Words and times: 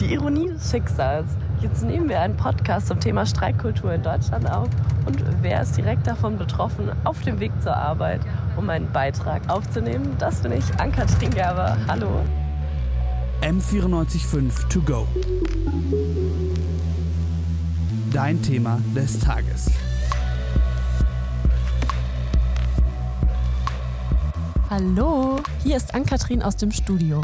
Die 0.00 0.14
Ironie 0.14 0.48
des 0.48 0.70
Schicksals. 0.70 1.26
Jetzt 1.60 1.82
nehmen 1.82 2.08
wir 2.08 2.20
einen 2.20 2.34
Podcast 2.34 2.86
zum 2.86 2.98
Thema 2.98 3.26
Streikkultur 3.26 3.92
in 3.92 4.02
Deutschland 4.02 4.50
auf 4.50 4.70
und 5.04 5.22
wer 5.42 5.60
ist 5.60 5.76
direkt 5.76 6.06
davon 6.06 6.38
betroffen 6.38 6.90
auf 7.04 7.20
dem 7.20 7.38
Weg 7.38 7.52
zur 7.60 7.76
Arbeit, 7.76 8.22
um 8.56 8.70
einen 8.70 8.90
Beitrag 8.92 9.42
aufzunehmen? 9.50 10.16
Das 10.18 10.40
bin 10.40 10.52
ich, 10.52 10.64
Ann-Kathrin 10.80 11.30
Gerber. 11.30 11.76
Hallo. 11.86 12.22
M945 13.42 14.68
To 14.68 14.80
Go. 14.80 15.06
Dein 18.10 18.40
Thema 18.40 18.80
des 18.96 19.20
Tages. 19.20 19.70
Hallo, 24.70 25.40
hier 25.62 25.76
ist 25.76 25.94
Ann-Kathrin 25.94 26.42
aus 26.42 26.56
dem 26.56 26.70
Studio. 26.70 27.20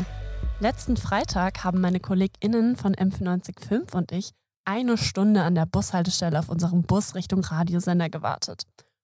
Letzten 0.58 0.96
Freitag 0.96 1.64
haben 1.64 1.82
meine 1.82 2.00
KollegInnen 2.00 2.76
von 2.76 2.94
M945 2.94 3.94
und 3.94 4.10
ich 4.10 4.30
eine 4.64 4.96
Stunde 4.96 5.42
an 5.42 5.54
der 5.54 5.66
Bushaltestelle 5.66 6.38
auf 6.38 6.48
unserem 6.48 6.82
Bus 6.82 7.14
Richtung 7.14 7.44
Radiosender 7.44 8.08
gewartet. 8.08 8.62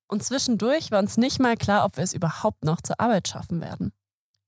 Und 0.08 0.24
zwischendurch 0.24 0.90
war 0.90 0.98
uns 0.98 1.18
nicht 1.18 1.40
mal 1.40 1.58
klar, 1.58 1.84
ob 1.84 1.98
wir 1.98 2.04
es 2.04 2.14
überhaupt 2.14 2.64
noch 2.64 2.80
zur 2.80 2.98
Arbeit 2.98 3.28
schaffen 3.28 3.60
werden. 3.60 3.92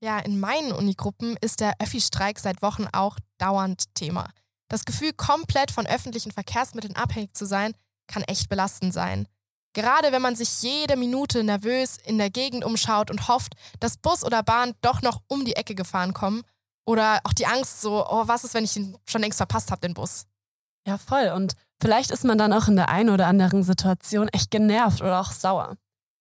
Ja, 0.01 0.19
in 0.19 0.41
meinen 0.41 0.73
Unigruppen 0.73 1.37
ist 1.43 1.61
der 1.61 1.75
Öffi-Streik 1.79 2.39
seit 2.39 2.63
Wochen 2.63 2.87
auch 2.93 3.19
dauernd 3.37 3.95
Thema. 3.95 4.31
Das 4.69 4.87
Gefühl, 4.87 5.13
komplett 5.13 5.71
von 5.71 5.87
öffentlichen 5.87 6.33
Verkehrsmitteln 6.33 6.97
abhängig 6.97 7.35
zu 7.35 7.45
sein, 7.45 7.75
kann 8.07 8.23
echt 8.23 8.49
belastend 8.49 8.95
sein. 8.95 9.29
Gerade 9.75 10.11
wenn 10.11 10.23
man 10.23 10.37
sich 10.37 10.63
jede 10.63 10.97
Minute 10.97 11.45
nervös 11.45 11.99
in 12.03 12.17
der 12.17 12.31
Gegend 12.31 12.65
umschaut 12.65 13.11
und 13.11 13.29
hofft, 13.29 13.55
dass 13.81 13.99
Bus 13.99 14.25
oder 14.25 14.43
Bahn 14.43 14.73
doch 14.81 15.03
noch 15.03 15.21
um 15.29 15.45
die 15.45 15.57
Ecke 15.57 15.75
gefahren 15.75 16.15
kommen 16.15 16.43
oder 16.87 17.21
auch 17.25 17.33
die 17.33 17.47
Angst 17.47 17.81
so, 17.81 18.07
oh, 18.07 18.27
was 18.27 18.45
ist, 18.45 18.55
wenn 18.55 18.65
ich 18.65 18.77
ihn 18.77 18.97
schon 19.07 19.21
längst 19.21 19.39
verpasst 19.39 19.71
habe, 19.71 19.81
den 19.81 19.95
Bus? 19.95 20.27
Ja, 20.87 20.99
voll. 20.99 21.33
Und 21.35 21.55
vielleicht 21.81 22.11
ist 22.11 22.25
man 22.25 22.39
dann 22.39 22.53
auch 22.53 22.69
in 22.69 22.77
der 22.77 22.89
einen 22.89 23.11
oder 23.11 23.27
anderen 23.27 23.63
Situation 23.63 24.29
echt 24.29 24.51
genervt 24.51 25.01
oder 25.01 25.21
auch 25.21 25.33
sauer. 25.33 25.77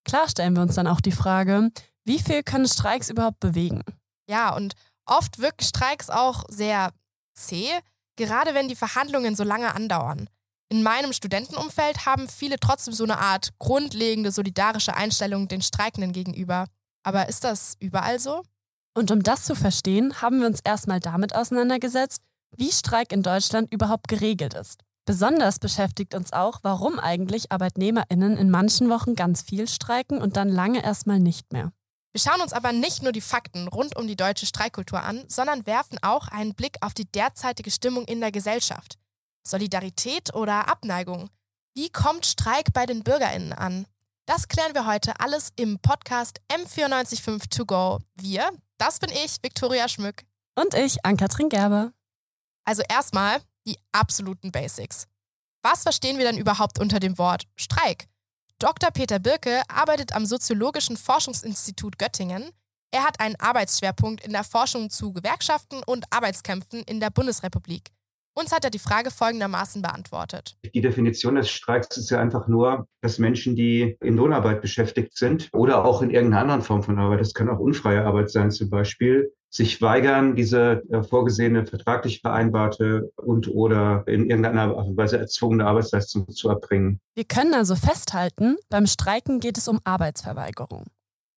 Klar 0.06 0.30
stellen 0.30 0.56
wir 0.56 0.64
uns 0.64 0.76
dann 0.76 0.88
auch 0.88 1.02
die 1.02 1.12
Frage, 1.12 1.70
wie 2.06 2.20
viel 2.20 2.44
können 2.44 2.68
Streiks 2.68 3.10
überhaupt 3.10 3.40
bewegen? 3.40 3.84
Ja, 4.30 4.56
und 4.56 4.74
oft 5.06 5.40
wirken 5.40 5.64
Streiks 5.64 6.10
auch 6.10 6.46
sehr 6.50 6.92
zäh, 7.36 7.70
gerade 8.16 8.54
wenn 8.54 8.68
die 8.68 8.76
Verhandlungen 8.76 9.36
so 9.36 9.44
lange 9.44 9.74
andauern. 9.74 10.30
In 10.70 10.82
meinem 10.84 11.14
Studentenumfeld 11.14 12.06
haben 12.06 12.28
viele 12.28 12.59
trotzdem 12.59 12.94
so 12.94 13.04
eine 13.04 13.20
Art 13.20 13.50
grundlegende 13.59 14.32
solidarische 14.32 14.96
Einstellung 14.96 15.48
den 15.48 15.62
Streikenden 15.62 16.14
gegenüber. 16.14 16.66
Aber 17.04 17.30
ist 17.30 17.44
das 17.44 17.76
überall 17.80 18.20
so? 18.20 18.44
Und 18.94 19.12
um 19.12 19.24
das 19.24 19.44
zu 19.44 19.56
verstehen, 19.56 20.22
haben 20.22 20.40
wir 20.40 20.48
uns 20.48 20.60
erstmal 20.64 21.00
damit 21.00 21.36
auseinandergesetzt, 21.36 22.22
wie 22.56 22.72
Streik 22.72 23.12
in 23.12 23.24
Deutschland 23.24 23.74
überhaupt 23.74 24.08
geregelt 24.08 24.54
ist. 24.54 24.82
Besonders 25.06 25.60
beschäftigt 25.60 26.14
uns 26.16 26.32
auch, 26.32 26.60
warum 26.62 27.00
eigentlich 27.00 27.52
Arbeitnehmerinnen 27.52 28.38
in 28.38 28.50
manchen 28.50 28.90
Wochen 28.90 29.16
ganz 29.16 29.42
viel 29.42 29.68
streiken 29.68 30.22
und 30.22 30.38
dann 30.38 30.48
lange 30.48 30.84
erstmal 30.84 31.20
nicht 31.20 31.52
mehr. 31.52 31.74
Wir 32.14 32.22
schauen 32.22 32.42
uns 32.42 32.54
aber 32.54 32.72
nicht 32.72 33.02
nur 33.02 33.12
die 33.12 33.22
Fakten 33.22 33.68
rund 33.68 33.98
um 33.98 34.08
die 34.08 34.16
deutsche 34.16 34.46
Streikkultur 34.46 35.02
an, 35.02 35.24
sondern 35.28 35.66
werfen 35.66 35.98
auch 36.04 36.28
einen 36.28 36.54
Blick 36.54 36.78
auf 36.82 36.94
die 36.94 37.12
derzeitige 37.12 37.72
Stimmung 37.72 38.06
in 38.06 38.22
der 38.22 38.32
Gesellschaft. 38.32 38.98
Solidarität 39.46 40.34
oder 40.36 40.70
Abneigung? 40.70 41.30
Wie 41.74 41.90
kommt 41.90 42.28
Streik 42.28 42.72
bei 42.72 42.86
den 42.86 43.04
Bürgerinnen 43.04 43.52
an? 43.52 43.88
Das 44.26 44.48
klären 44.48 44.74
wir 44.74 44.86
heute 44.86 45.20
alles 45.20 45.52
im 45.58 45.80
Podcast 45.80 46.40
M945 46.50 47.50
To 47.50 47.66
Go. 47.66 48.00
Wir, 48.16 48.52
das 48.84 49.00
bin 49.00 49.12
ich, 49.12 49.38
Viktoria 49.42 49.88
Schmück. 49.88 50.26
Und 50.59 50.73
ich, 50.73 51.06
Ann-Kathrin 51.06 51.48
Gerber. 51.48 51.94
Also 52.66 52.84
erstmal 52.90 53.42
die 53.66 53.78
absoluten 53.94 54.52
Basics. 54.52 55.08
Was 55.62 55.84
verstehen 55.84 56.17
wir 56.17 56.25
denn 56.25 56.38
überhaupt 56.38 56.80
unter 56.80 57.00
dem 57.00 57.17
Wort 57.17 57.45
Streik? 57.56 58.08
Dr. 58.59 58.92
Peter 58.92 59.20
Birke 59.20 59.62
arbeitet 59.70 60.14
am 60.14 60.25
Soziologischen 60.25 60.97
Forschungsinstitut 60.97 61.97
Göttingen. 61.97 62.52
Er 62.91 63.03
hat 63.03 63.22
einen 63.22 63.38
Arbeitsschwerpunkt 63.38 64.22
in 64.25 64.34
der 64.34 64.44
Forschung 64.44 64.90
zu 64.90 65.13
Gewerkschaften 65.13 65.81
und 65.85 66.06
Arbeitskämpfen 66.12 66.84
in 66.84 67.00
der 67.00 67.09
Bundesrepublik. 67.09 67.90
Uns 68.36 68.52
hat 68.52 68.64
er 68.64 68.72
die 68.72 68.80
Frage 68.80 69.12
folgendermaßen 69.12 69.82
beantwortet. 69.84 70.56
Die 70.74 70.82
Definition 70.82 71.36
des 71.36 71.52
Streiks 71.52 71.96
ist 71.98 72.10
ja 72.10 72.20
einfach 72.20 72.48
nur, 72.48 72.88
dass 73.02 73.20
Menschen, 73.20 73.56
die 73.56 73.96
in 74.02 74.16
Lohnarbeit 74.16 74.62
beschäftigt 74.62 75.16
sind 75.16 75.50
oder 75.54 75.86
auch 75.86 76.02
in 76.02 76.10
irgendeiner 76.10 76.42
anderen 76.42 76.62
Form 76.64 76.82
von 76.82 76.98
Arbeit, 76.98 77.20
das 77.20 77.36
kann 77.36 77.48
auch 77.50 77.60
unfreie 77.60 78.04
Arbeit 78.04 78.32
sein 78.32 78.50
zum 78.50 78.72
Beispiel, 78.72 79.32
sich 79.52 79.80
weigern, 79.84 80.36
diese 80.36 80.82
äh, 80.90 81.04
vorgesehene 81.04 81.68
vertraglich 81.68 82.22
vereinbarte 82.22 83.12
und 83.18 83.48
oder 83.48 84.04
in 84.08 84.28
irgendeiner 84.28 84.76
Weise 84.98 85.20
erzwungene 85.20 85.68
Arbeitsleistung 85.68 86.28
zu 86.30 86.50
erbringen. 86.50 87.00
Wir 87.14 87.26
können 87.26 87.54
also 87.54 87.76
festhalten, 87.76 88.58
beim 88.70 88.88
Streiken 88.88 89.40
geht 89.40 89.60
es 89.60 89.68
um 89.68 89.80
Arbeitsverweigerung. 89.84 90.86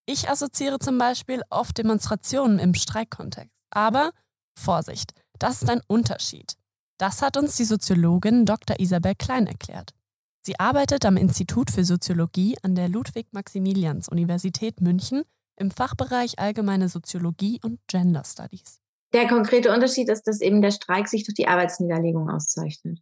Ich 0.07 0.31
assoziiere 0.31 0.79
zum 0.79 0.97
Beispiel 0.97 1.43
oft 1.51 1.77
Demonstrationen 1.77 2.59
im 2.59 2.73
Streikkontext. 2.73 3.51
Aber 3.71 4.13
Vorsicht, 4.59 5.13
das 5.39 5.63
ist 5.63 5.69
ein 5.69 5.83
Unterschied. 5.87 6.57
Das 6.99 7.21
hat 7.21 7.37
uns 7.37 7.57
die 7.57 7.65
Soziologin 7.65 8.47
Dr. 8.47 8.81
Isabel 8.81 9.15
Klein 9.15 9.47
erklärt. 9.47 9.93
Sie 10.41 10.59
arbeitet 10.59 11.05
am 11.05 11.17
Institut 11.17 11.71
für 11.71 11.85
Soziologie 11.85 12.57
an 12.63 12.75
der 12.75 12.89
Ludwig-Maximilians-Universität 12.89 14.81
München 14.81 15.25
im 15.57 15.71
Fachbereich 15.71 16.39
Allgemeine 16.39 16.89
Soziologie 16.89 17.61
und 17.63 17.81
Gender 17.87 18.23
Studies. 18.25 18.81
Der 19.13 19.29
konkrete 19.29 19.73
Unterschied 19.73 20.09
ist, 20.09 20.23
dass 20.27 20.41
eben 20.41 20.63
der 20.63 20.71
Streik 20.71 21.09
sich 21.09 21.25
durch 21.25 21.35
die 21.35 21.49
Arbeitsniederlegung 21.49 22.31
auszeichnet. 22.31 23.01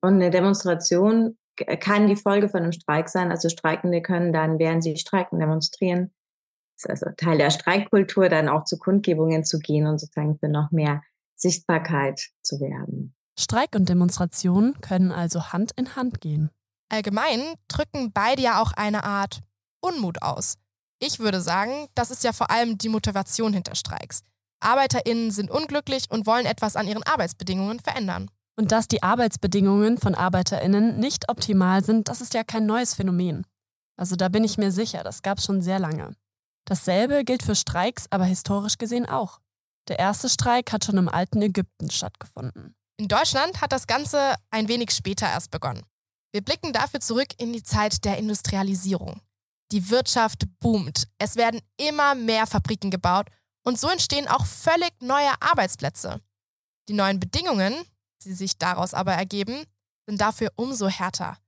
Und 0.00 0.14
eine 0.14 0.30
Demonstration 0.30 1.36
kann 1.80 2.06
die 2.06 2.16
Folge 2.16 2.48
von 2.48 2.62
einem 2.62 2.72
Streik 2.72 3.08
sein. 3.08 3.30
Also 3.30 3.48
Streikende 3.48 4.00
können 4.02 4.32
dann, 4.32 4.58
während 4.58 4.82
sie 4.82 4.96
streiken, 4.96 5.38
demonstrieren. 5.38 6.12
Das 6.76 6.84
ist 6.84 6.90
also 6.90 7.16
Teil 7.16 7.38
der 7.38 7.50
Streikkultur, 7.50 8.28
dann 8.28 8.48
auch 8.48 8.64
zu 8.64 8.78
Kundgebungen 8.78 9.44
zu 9.44 9.58
gehen 9.58 9.86
und 9.86 9.98
sozusagen 9.98 10.38
für 10.38 10.48
noch 10.48 10.70
mehr 10.70 11.02
Sichtbarkeit 11.34 12.30
zu 12.42 12.60
werben. 12.60 13.14
Streik 13.38 13.74
und 13.74 13.88
Demonstration 13.88 14.80
können 14.80 15.10
also 15.10 15.52
Hand 15.52 15.72
in 15.76 15.96
Hand 15.96 16.20
gehen. 16.20 16.50
Allgemein 16.88 17.40
drücken 17.68 18.12
beide 18.12 18.42
ja 18.42 18.62
auch 18.62 18.72
eine 18.72 19.04
Art 19.04 19.40
Unmut 19.80 20.22
aus. 20.22 20.54
Ich 21.00 21.18
würde 21.18 21.40
sagen, 21.40 21.88
das 21.94 22.10
ist 22.10 22.24
ja 22.24 22.32
vor 22.32 22.50
allem 22.50 22.78
die 22.78 22.88
Motivation 22.88 23.52
hinter 23.52 23.74
Streiks. 23.74 24.22
ArbeiterInnen 24.60 25.30
sind 25.30 25.50
unglücklich 25.50 26.10
und 26.10 26.26
wollen 26.26 26.46
etwas 26.46 26.76
an 26.76 26.88
ihren 26.88 27.02
Arbeitsbedingungen 27.02 27.80
verändern. 27.80 28.30
Und 28.56 28.70
dass 28.70 28.86
die 28.86 29.02
Arbeitsbedingungen 29.02 29.98
von 29.98 30.14
ArbeiterInnen 30.14 30.98
nicht 31.00 31.28
optimal 31.28 31.84
sind, 31.84 32.08
das 32.08 32.20
ist 32.20 32.34
ja 32.34 32.44
kein 32.44 32.66
neues 32.66 32.94
Phänomen. 32.94 33.44
Also 33.96 34.16
da 34.16 34.28
bin 34.28 34.44
ich 34.44 34.58
mir 34.58 34.70
sicher, 34.70 35.02
das 35.02 35.22
gab 35.22 35.38
es 35.38 35.44
schon 35.44 35.60
sehr 35.60 35.78
lange. 35.78 36.14
Dasselbe 36.64 37.24
gilt 37.24 37.42
für 37.42 37.56
Streiks, 37.56 38.06
aber 38.10 38.24
historisch 38.24 38.78
gesehen 38.78 39.06
auch. 39.06 39.40
Der 39.88 39.98
erste 39.98 40.28
Streik 40.28 40.72
hat 40.72 40.84
schon 40.84 40.96
im 40.96 41.08
alten 41.08 41.42
Ägypten 41.42 41.90
stattgefunden. 41.90 42.74
In 42.96 43.08
Deutschland 43.08 43.60
hat 43.60 43.72
das 43.72 43.88
Ganze 43.88 44.36
ein 44.50 44.68
wenig 44.68 44.92
später 44.92 45.26
erst 45.26 45.50
begonnen. 45.50 45.84
Wir 46.32 46.42
blicken 46.42 46.72
dafür 46.72 47.00
zurück 47.00 47.28
in 47.38 47.52
die 47.52 47.62
Zeit 47.62 48.04
der 48.04 48.18
Industrialisierung. 48.18 49.20
Die 49.72 49.90
Wirtschaft 49.90 50.44
boomt, 50.60 51.08
es 51.18 51.34
werden 51.34 51.60
immer 51.76 52.14
mehr 52.14 52.46
Fabriken 52.46 52.90
gebaut 52.90 53.26
und 53.64 53.80
so 53.80 53.88
entstehen 53.88 54.28
auch 54.28 54.46
völlig 54.46 54.92
neue 55.00 55.30
Arbeitsplätze. 55.40 56.20
Die 56.88 56.92
neuen 56.92 57.18
Bedingungen, 57.18 57.74
die 58.22 58.32
sich 58.32 58.58
daraus 58.58 58.94
aber 58.94 59.14
ergeben, 59.14 59.64
sind 60.06 60.20
dafür 60.20 60.52
umso 60.54 60.86
härter. 60.86 61.38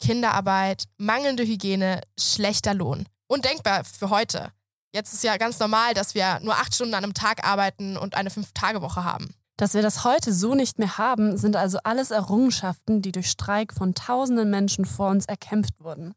Kinderarbeit, 0.00 0.84
mangelnde 0.98 1.44
Hygiene, 1.44 2.00
schlechter 2.18 2.74
Lohn. 2.74 3.08
Undenkbar 3.26 3.84
für 3.84 4.10
heute. 4.10 4.52
Jetzt 4.94 5.14
ist 5.14 5.24
ja 5.24 5.36
ganz 5.36 5.58
normal, 5.58 5.94
dass 5.94 6.14
wir 6.14 6.38
nur 6.40 6.54
acht 6.54 6.74
Stunden 6.74 6.94
an 6.94 7.02
einem 7.02 7.14
Tag 7.14 7.44
arbeiten 7.44 7.96
und 7.96 8.14
eine 8.14 8.30
Fünf-Tage-Woche 8.30 9.04
haben. 9.04 9.34
Dass 9.62 9.74
wir 9.74 9.82
das 9.82 10.02
heute 10.02 10.32
so 10.32 10.56
nicht 10.56 10.80
mehr 10.80 10.98
haben, 10.98 11.36
sind 11.36 11.54
also 11.54 11.78
alles 11.84 12.10
Errungenschaften, 12.10 13.00
die 13.00 13.12
durch 13.12 13.28
Streik 13.28 13.72
von 13.72 13.94
tausenden 13.94 14.50
Menschen 14.50 14.84
vor 14.84 15.08
uns 15.08 15.24
erkämpft 15.26 15.74
wurden. 15.78 16.14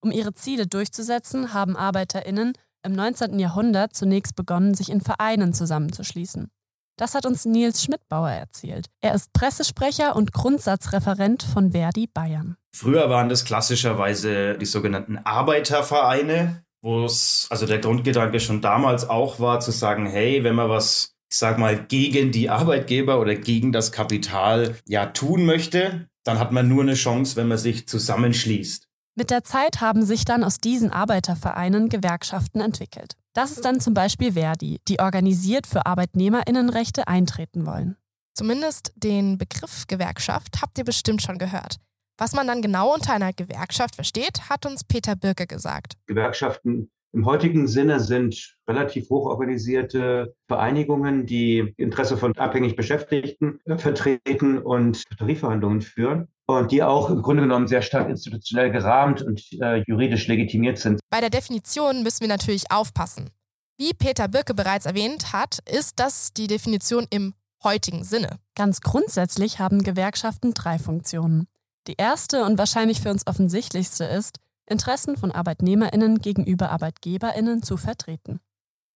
Um 0.00 0.12
ihre 0.12 0.32
Ziele 0.32 0.68
durchzusetzen, 0.68 1.52
haben 1.52 1.76
Arbeiterinnen 1.76 2.52
im 2.84 2.92
19. 2.92 3.40
Jahrhundert 3.40 3.96
zunächst 3.96 4.36
begonnen, 4.36 4.74
sich 4.74 4.90
in 4.90 5.00
Vereinen 5.00 5.52
zusammenzuschließen. 5.52 6.52
Das 6.96 7.16
hat 7.16 7.26
uns 7.26 7.44
Nils 7.44 7.82
Schmidbauer 7.82 8.30
erzählt. 8.30 8.86
Er 9.00 9.16
ist 9.16 9.32
Pressesprecher 9.32 10.14
und 10.14 10.32
Grundsatzreferent 10.32 11.42
von 11.42 11.72
Verdi 11.72 12.06
Bayern. 12.06 12.54
Früher 12.72 13.10
waren 13.10 13.28
das 13.28 13.44
klassischerweise 13.44 14.56
die 14.56 14.66
sogenannten 14.66 15.18
Arbeitervereine, 15.18 16.62
wo 16.80 17.06
es, 17.06 17.48
also 17.50 17.66
der 17.66 17.80
Grundgedanke 17.80 18.38
schon 18.38 18.60
damals 18.60 19.08
auch 19.08 19.40
war, 19.40 19.58
zu 19.58 19.72
sagen, 19.72 20.06
hey, 20.06 20.44
wenn 20.44 20.54
man 20.54 20.68
was 20.68 21.13
ich 21.34 21.38
sag 21.38 21.58
mal, 21.58 21.84
gegen 21.86 22.30
die 22.30 22.48
Arbeitgeber 22.48 23.18
oder 23.18 23.34
gegen 23.34 23.72
das 23.72 23.90
Kapital 23.90 24.76
ja 24.86 25.06
tun 25.06 25.44
möchte, 25.44 26.08
dann 26.22 26.38
hat 26.38 26.52
man 26.52 26.68
nur 26.68 26.84
eine 26.84 26.94
Chance, 26.94 27.34
wenn 27.34 27.48
man 27.48 27.58
sich 27.58 27.88
zusammenschließt. 27.88 28.86
Mit 29.16 29.30
der 29.30 29.42
Zeit 29.42 29.80
haben 29.80 30.04
sich 30.04 30.24
dann 30.24 30.44
aus 30.44 30.58
diesen 30.58 30.92
Arbeitervereinen 30.92 31.88
Gewerkschaften 31.88 32.60
entwickelt. 32.60 33.16
Das 33.32 33.50
ist 33.50 33.64
dann 33.64 33.80
zum 33.80 33.94
Beispiel 33.94 34.34
Verdi, 34.34 34.78
die 34.86 35.00
organisiert 35.00 35.66
für 35.66 35.86
Arbeitnehmerinnenrechte 35.86 37.08
eintreten 37.08 37.66
wollen. 37.66 37.96
Zumindest 38.34 38.92
den 38.94 39.36
Begriff 39.36 39.88
Gewerkschaft 39.88 40.62
habt 40.62 40.78
ihr 40.78 40.84
bestimmt 40.84 41.20
schon 41.20 41.38
gehört. 41.38 41.78
Was 42.16 42.32
man 42.32 42.46
dann 42.46 42.62
genau 42.62 42.94
unter 42.94 43.12
einer 43.12 43.32
Gewerkschaft 43.32 43.96
versteht, 43.96 44.48
hat 44.48 44.66
uns 44.66 44.84
Peter 44.84 45.16
Birke 45.16 45.48
gesagt. 45.48 45.94
Gewerkschaften 46.06 46.92
im 47.14 47.26
heutigen 47.26 47.68
Sinne 47.68 48.00
sind 48.00 48.56
relativ 48.68 49.08
hochorganisierte 49.08 50.34
Vereinigungen, 50.48 51.26
die 51.26 51.72
Interesse 51.76 52.16
von 52.16 52.36
abhängig 52.36 52.74
Beschäftigten 52.74 53.60
vertreten 53.76 54.58
und 54.58 55.04
Tarifverhandlungen 55.16 55.80
führen 55.80 56.28
und 56.46 56.72
die 56.72 56.82
auch 56.82 57.10
im 57.10 57.22
Grunde 57.22 57.44
genommen 57.44 57.68
sehr 57.68 57.82
stark 57.82 58.08
institutionell 58.08 58.72
gerahmt 58.72 59.22
und 59.22 59.42
äh, 59.60 59.82
juridisch 59.86 60.26
legitimiert 60.26 60.78
sind. 60.78 61.00
Bei 61.08 61.20
der 61.20 61.30
Definition 61.30 62.02
müssen 62.02 62.20
wir 62.22 62.28
natürlich 62.28 62.70
aufpassen. 62.70 63.30
Wie 63.78 63.92
Peter 63.92 64.28
Birke 64.28 64.54
bereits 64.54 64.86
erwähnt 64.86 65.32
hat, 65.32 65.58
ist 65.70 66.00
das 66.00 66.32
die 66.32 66.48
Definition 66.48 67.06
im 67.10 67.34
heutigen 67.62 68.04
Sinne. 68.04 68.38
Ganz 68.56 68.80
grundsätzlich 68.80 69.60
haben 69.60 69.82
Gewerkschaften 69.82 70.52
drei 70.52 70.78
Funktionen. 70.78 71.46
Die 71.86 71.94
erste 71.96 72.44
und 72.44 72.58
wahrscheinlich 72.58 73.00
für 73.00 73.10
uns 73.10 73.26
offensichtlichste 73.26 74.04
ist, 74.04 74.38
Interessen 74.66 75.16
von 75.16 75.30
Arbeitnehmerinnen 75.30 76.18
gegenüber 76.18 76.70
Arbeitgeberinnen 76.70 77.62
zu 77.62 77.76
vertreten. 77.76 78.40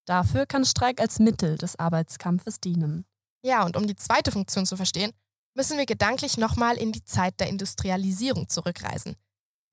Dafür 0.06 0.46
kann 0.46 0.64
Streik 0.64 1.00
als 1.00 1.18
Mittel 1.18 1.58
des 1.58 1.78
Arbeitskampfes 1.78 2.60
dienen. 2.60 3.04
Ja, 3.42 3.64
und 3.64 3.76
um 3.76 3.86
die 3.86 3.96
zweite 3.96 4.32
Funktion 4.32 4.64
zu 4.64 4.76
verstehen, 4.76 5.12
müssen 5.54 5.76
wir 5.76 5.86
gedanklich 5.86 6.38
nochmal 6.38 6.76
in 6.76 6.92
die 6.92 7.04
Zeit 7.04 7.38
der 7.40 7.48
Industrialisierung 7.48 8.48
zurückreisen. 8.48 9.16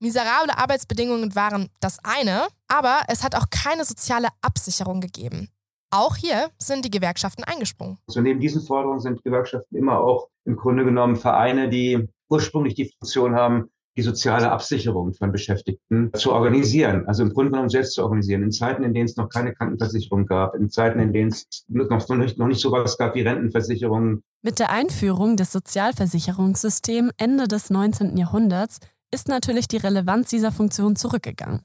Miserable 0.02 0.58
Arbeitsbedingungen 0.58 1.36
waren 1.36 1.70
das 1.80 2.00
eine, 2.04 2.48
aber 2.68 3.04
es 3.08 3.24
hat 3.24 3.36
auch 3.36 3.50
keine 3.50 3.86
soziale 3.86 4.28
Absicherung 4.42 5.00
gegeben. 5.00 5.50
Auch 5.92 6.18
hier 6.18 6.50
sind 6.58 6.84
die 6.84 6.92
Gewerkschaften 6.92 7.46
eingesprungen. 7.46 7.98
So 8.08 8.20
neben 8.20 8.42
diesen 8.42 8.62
Forderungen 8.62 9.00
sind 9.00 9.24
Gewerkschaften 9.24 9.78
immer 9.78 10.00
auch 10.00 10.28
im 10.44 10.58
Grunde 10.58 10.84
genommen 10.84 11.16
Vereine, 11.16 11.70
die 11.70 12.10
ursprünglich 12.30 12.76
die 12.76 12.92
Funktion 13.00 13.36
haben, 13.36 13.70
die 13.98 14.02
soziale 14.02 14.52
Absicherung 14.52 15.14
von 15.14 15.32
Beschäftigten 15.32 16.12
zu 16.14 16.34
organisieren, 16.34 17.08
also 17.08 17.24
im 17.24 17.34
Grunde 17.34 17.52
genommen 17.52 17.70
selbst 17.70 17.94
zu 17.94 18.04
organisieren, 18.04 18.44
in 18.44 18.52
Zeiten, 18.52 18.84
in 18.84 18.94
denen 18.94 19.06
es 19.06 19.16
noch 19.16 19.30
keine 19.30 19.54
Krankenversicherung 19.54 20.26
gab, 20.26 20.56
in 20.56 20.70
Zeiten, 20.70 21.00
in 21.00 21.14
denen 21.14 21.30
es 21.30 21.66
noch, 21.68 22.10
nicht, 22.18 22.38
noch 22.38 22.48
nicht 22.48 22.60
so 22.60 22.72
was 22.72 22.98
gab 22.98 23.16
wie 23.16 23.22
Rentenversicherungen. 23.22 24.24
Mit 24.42 24.60
der 24.60 24.70
Einführung 24.72 25.38
des 25.38 25.52
Sozialversicherungssystems 25.52 27.14
Ende 27.18 27.48
des 27.48 27.70
19. 27.70 28.18
Jahrhunderts 28.18 28.80
ist 29.12 29.30
natürlich 29.30 29.68
die 29.68 29.78
Relevanz 29.78 30.30
dieser 30.30 30.52
Funktion 30.52 30.96
zurückgegangen. 30.96 31.62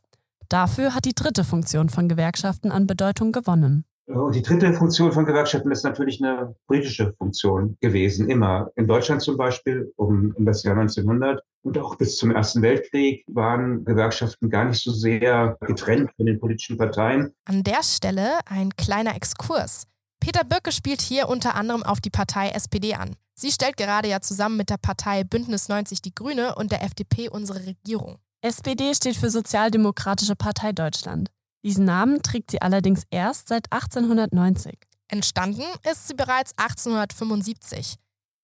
Dafür 0.49 0.95
hat 0.95 1.05
die 1.05 1.15
dritte 1.15 1.45
Funktion 1.45 1.89
von 1.89 2.09
Gewerkschaften 2.09 2.71
an 2.71 2.87
Bedeutung 2.87 3.33
gewonnen. 3.33 3.85
Und 4.11 4.35
die 4.35 4.43
dritte 4.43 4.73
Funktion 4.73 5.13
von 5.13 5.25
Gewerkschaften 5.25 5.71
ist 5.71 5.85
natürlich 5.85 6.23
eine 6.23 6.55
politische 6.67 7.15
Funktion 7.17 7.77
gewesen, 7.81 8.29
immer. 8.29 8.71
In 8.75 8.89
Deutschland 8.89 9.23
zum 9.23 9.37
Beispiel 9.37 9.93
um, 9.97 10.35
um 10.37 10.45
das 10.45 10.65
Jahr 10.65 10.77
1900 10.77 11.41
und 11.63 11.79
auch 11.79 11.97
bis 11.97 12.17
zum 12.17 12.33
Ersten 12.33 12.61
Weltkrieg 12.63 13.25
waren 13.29 13.85
Gewerkschaften 13.85 14.51
gar 14.51 14.65
nicht 14.65 14.83
so 14.83 14.91
sehr 14.91 15.57
getrennt 15.61 16.11
von 16.17 16.27
den 16.27 16.41
politischen 16.41 16.77
Parteien. 16.77 17.33
An 17.45 17.63
der 17.63 17.83
Stelle 17.85 18.41
ein 18.47 18.71
kleiner 18.77 19.15
Exkurs. 19.15 19.87
Peter 20.19 20.45
Böcke 20.45 20.73
spielt 20.73 21.01
hier 21.01 21.29
unter 21.29 21.55
anderem 21.55 21.83
auf 21.85 22.01
die 22.01 22.11
Partei 22.11 22.51
SPD 22.51 22.95
an. 22.95 23.15
Sie 23.35 23.53
stellt 23.53 23.77
gerade 23.77 24.09
ja 24.09 24.21
zusammen 24.21 24.57
mit 24.57 24.71
der 24.71 24.77
Partei 24.77 25.25
Bündnis 25.25 25.69
90 25.69 26.03
Die 26.03 26.15
Grüne 26.15 26.57
und 26.57 26.73
der 26.73 26.83
FDP 26.83 27.29
unsere 27.29 27.65
Regierung. 27.65 28.19
SPD 28.43 28.95
steht 28.95 29.17
für 29.17 29.31
Sozialdemokratische 29.31 30.35
Partei 30.35 30.73
Deutschland. 30.73 31.31
Diesen 31.65 31.85
Namen 31.85 32.23
trägt 32.23 32.51
sie 32.51 32.63
allerdings 32.63 33.03
erst 33.11 33.49
seit 33.49 33.71
1890. 33.73 34.79
Entstanden 35.09 35.65
ist 35.91 36.09
sie 36.09 36.15
bereits 36.15 36.53
1875. 36.57 37.97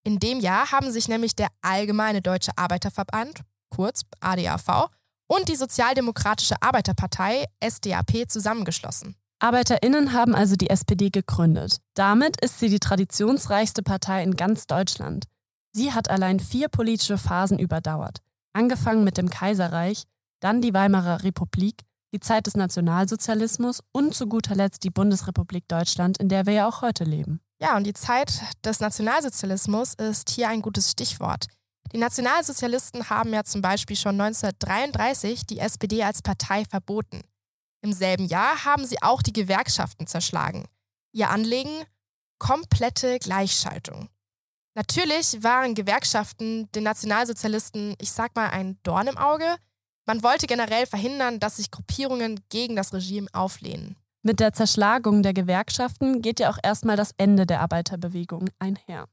In 0.04 0.18
dem 0.18 0.40
Jahr 0.40 0.70
haben 0.72 0.90
sich 0.92 1.08
nämlich 1.08 1.34
der 1.34 1.48
Allgemeine 1.62 2.20
Deutsche 2.20 2.52
Arbeiterverband, 2.56 3.40
kurz 3.70 4.02
ADAV, 4.20 4.88
und 5.28 5.48
die 5.48 5.56
Sozialdemokratische 5.56 6.54
Arbeiterpartei, 6.60 7.46
SDAP, 7.60 8.28
zusammengeschlossen. 8.28 9.16
ArbeiterInnen 9.38 10.12
haben 10.12 10.34
also 10.34 10.56
die 10.56 10.70
SPD 10.70 11.10
gegründet. 11.10 11.78
Damit 11.94 12.40
ist 12.40 12.58
sie 12.58 12.68
die 12.68 12.78
traditionsreichste 12.78 13.82
Partei 13.82 14.22
in 14.22 14.36
ganz 14.36 14.66
Deutschland. 14.66 15.24
Sie 15.72 15.92
hat 15.92 16.08
allein 16.08 16.40
vier 16.40 16.68
politische 16.68 17.18
Phasen 17.18 17.58
überdauert. 17.58 18.18
Angefangen 18.54 19.04
mit 19.04 19.18
dem 19.18 19.28
Kaiserreich, 19.28 20.04
dann 20.40 20.62
die 20.62 20.72
Weimarer 20.72 21.22
Republik, 21.22 21.82
die 22.16 22.20
Zeit 22.20 22.46
des 22.46 22.56
Nationalsozialismus 22.56 23.80
und 23.92 24.14
zu 24.14 24.26
guter 24.26 24.54
Letzt 24.54 24.84
die 24.84 24.90
Bundesrepublik 24.90 25.68
Deutschland, 25.68 26.16
in 26.16 26.30
der 26.30 26.46
wir 26.46 26.54
ja 26.54 26.66
auch 26.66 26.80
heute 26.80 27.04
leben. 27.04 27.40
Ja, 27.60 27.76
und 27.76 27.84
die 27.84 27.92
Zeit 27.92 28.40
des 28.64 28.80
Nationalsozialismus 28.80 29.92
ist 29.92 30.30
hier 30.30 30.48
ein 30.48 30.62
gutes 30.62 30.90
Stichwort. 30.90 31.46
Die 31.92 31.98
Nationalsozialisten 31.98 33.10
haben 33.10 33.34
ja 33.34 33.44
zum 33.44 33.60
Beispiel 33.60 33.96
schon 33.96 34.18
1933 34.18 35.46
die 35.46 35.58
SPD 35.58 36.04
als 36.04 36.22
Partei 36.22 36.64
verboten. 36.64 37.20
Im 37.82 37.92
selben 37.92 38.24
Jahr 38.24 38.64
haben 38.64 38.86
sie 38.86 39.02
auch 39.02 39.20
die 39.20 39.34
Gewerkschaften 39.34 40.06
zerschlagen. 40.06 40.64
Ihr 41.12 41.28
Anliegen? 41.28 41.84
Komplette 42.38 43.18
Gleichschaltung. 43.18 44.08
Natürlich 44.74 45.42
waren 45.42 45.74
Gewerkschaften 45.74 46.70
den 46.72 46.84
Nationalsozialisten, 46.84 47.94
ich 48.00 48.10
sag 48.10 48.34
mal, 48.36 48.48
ein 48.48 48.78
Dorn 48.82 49.06
im 49.06 49.18
Auge, 49.18 49.56
man 50.06 50.22
wollte 50.22 50.46
generell 50.46 50.86
verhindern, 50.86 51.40
dass 51.40 51.56
sich 51.56 51.70
Gruppierungen 51.70 52.40
gegen 52.48 52.76
das 52.76 52.94
Regime 52.94 53.28
auflehnen. 53.32 53.96
Mit 54.22 54.40
der 54.40 54.52
Zerschlagung 54.52 55.22
der 55.22 55.34
Gewerkschaften 55.34 56.22
geht 56.22 56.40
ja 56.40 56.50
auch 56.50 56.58
erstmal 56.62 56.96
das 56.96 57.12
Ende 57.16 57.46
der 57.46 57.60
Arbeiterbewegung 57.60 58.48
einher. 58.58 59.06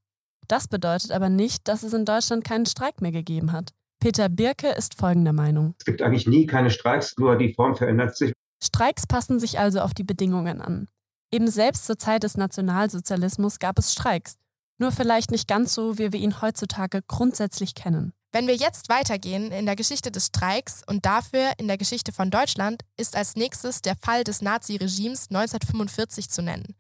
Das 0.48 0.68
bedeutet 0.68 1.12
aber 1.12 1.30
nicht, 1.30 1.68
dass 1.68 1.84
es 1.84 1.94
in 1.94 2.06
Deutschland 2.06 2.44
keinen 2.44 2.66
Streik 2.66 3.02
mehr 3.02 3.12
gegeben 3.12 3.52
hat. 3.52 3.74
Peter 4.00 4.28
Birke 4.28 4.70
ist 4.70 4.96
folgender 4.96 5.34
Meinung. 5.34 5.76
Es 5.80 5.86
gibt 5.86 6.02
eigentlich 6.02 6.28
nie 6.28 6.46
keine 6.46 6.70
Streiks, 6.70 7.16
nur 7.18 7.38
die 7.38 7.54
Form 7.54 7.76
verändert 7.76 8.18
sich. 8.18 8.34
Streiks 8.62 9.08
passen 9.08 9.40
sich 9.40 9.60
also 9.60 9.82
auf 9.82 9.94
die 9.94 10.04
Bedingungen 10.04 10.62
an. 10.62 10.88
Eben 11.32 11.48
selbst 11.48 11.86
zur 11.86 11.98
Zeit 11.98 12.24
des 12.24 12.38
Nationalsozialismus 12.38 13.60
gab 13.60 13.80
es 13.80 13.94
Streiks, 13.94 14.36
nur 14.78 14.92
vielleicht 14.92 15.32
nicht 15.32 15.48
ganz 15.48 15.74
so, 15.74 15.98
wie 15.98 16.12
wir 16.12 16.20
ihn 16.20 16.42
heutzutage 16.42 17.02
grundsätzlich 17.08 17.76
kennen. 17.76 18.14
Wenn 18.34 18.48
wir 18.48 18.56
jetzt 18.56 18.90
weitergehen 18.90 19.52
in 19.52 19.68
der 19.68 19.76
Geschichte 19.76 20.10
des 20.12 20.26
Streiks 20.26 20.82
und 20.88 21.06
dafür 21.06 21.52
in 21.60 21.68
der 21.68 21.78
Geschichte 21.78 22.12
von 22.12 22.32
Deutschland, 22.32 22.82
ist 22.98 23.16
als 23.16 23.36
nächstes 23.36 23.84
der 23.84 23.96
Fall 23.96 24.24
des 24.24 24.42
Naziregimes 24.42 25.28
1945 25.30 26.32
zu 26.32 26.42
nennen. 26.42 26.76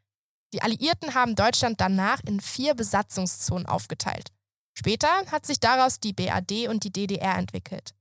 Die 0.52 0.64
Alliierten 0.64 1.14
haben 1.14 1.36
Deutschland 1.36 1.80
danach 1.80 2.22
in 2.28 2.40
vier 2.40 2.74
Besatzungszonen 2.74 3.68
aufgeteilt. 3.68 4.30
Später 4.76 5.08
hat 5.32 5.46
sich 5.46 5.60
daraus 5.60 6.00
die 6.00 6.14
BAD 6.14 6.70
und 6.70 6.86
die 6.86 6.92
DDR 6.92 7.38
entwickelt. 7.38 7.92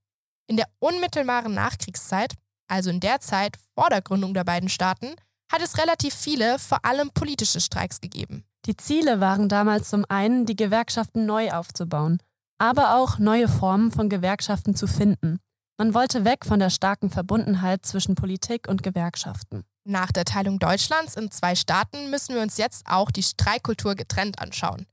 In 0.47 0.57
der 0.57 0.69
unmittelbaren 0.79 1.53
Nachkriegszeit, 1.53 2.33
also 2.69 2.89
in 2.89 3.01
der 3.01 3.21
Zeit 3.21 3.59
vor 3.75 3.91
der 3.91 4.01
Gründung 4.01 4.33
der 4.33 4.45
beiden 4.45 4.71
Staaten, 4.71 5.15
hat 5.53 5.61
es 5.61 5.77
relativ 5.77 6.15
viele, 6.15 6.59
vor 6.59 6.87
allem 6.87 7.11
politische 7.11 7.61
Streiks 7.61 8.01
gegeben. 8.01 8.47
Die 8.65 8.79
Ziele 8.79 9.21
waren 9.21 9.51
damals 9.51 9.91
zum 9.91 10.07
einen, 10.09 10.47
die 10.47 10.57
Gewerkschaften 10.57 11.27
neu 11.27 11.53
aufzubauen 11.53 12.23
aber 12.63 12.95
auch 12.95 13.19
neue 13.19 13.49
Formen 13.49 13.91
von 13.91 14.09
Gewerkschaften 14.09 14.77
zu 14.77 14.87
finden. 14.87 15.41
Man 15.79 15.95
wollte 15.95 16.25
weg 16.25 16.47
von 16.47 16.61
der 16.61 16.71
starken 16.71 17.11
Verbundenheit 17.11 17.85
zwischen 17.85 18.15
Politik 18.15 18.69
und 18.69 18.85
Gewerkschaften. 18.85 19.65
Nach 19.85 20.13
der 20.13 20.25
Teilung 20.25 20.61
Deutschlands 20.61 21.17
in 21.17 21.33
zwei 21.33 21.57
Staaten 21.57 22.11
müssen 22.11 22.37
wir 22.37 22.43
uns 22.43 22.59
jetzt 22.59 22.85
auch 22.87 23.11
die 23.11 23.25
Streikkultur 23.25 23.97
getrennt 23.97 24.39
anschauen. 24.39 24.87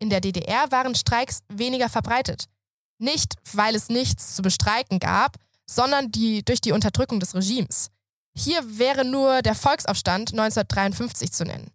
In 0.00 0.10
der 0.10 0.20
DDR 0.20 0.72
waren 0.72 0.96
Streiks 0.96 1.44
weniger 1.48 1.88
verbreitet. 1.88 2.46
Nicht, 2.98 3.36
weil 3.52 3.76
es 3.76 3.88
nichts 3.88 4.34
zu 4.34 4.42
bestreiken 4.42 4.98
gab, 4.98 5.36
sondern 5.64 6.10
die, 6.10 6.44
durch 6.44 6.60
die 6.60 6.72
Unterdrückung 6.72 7.20
des 7.20 7.36
Regimes. 7.36 7.92
Hier 8.36 8.78
wäre 8.80 9.04
nur 9.04 9.42
der 9.42 9.54
Volksaufstand 9.54 10.32
1953 10.32 11.30
zu 11.32 11.44
nennen. 11.44 11.70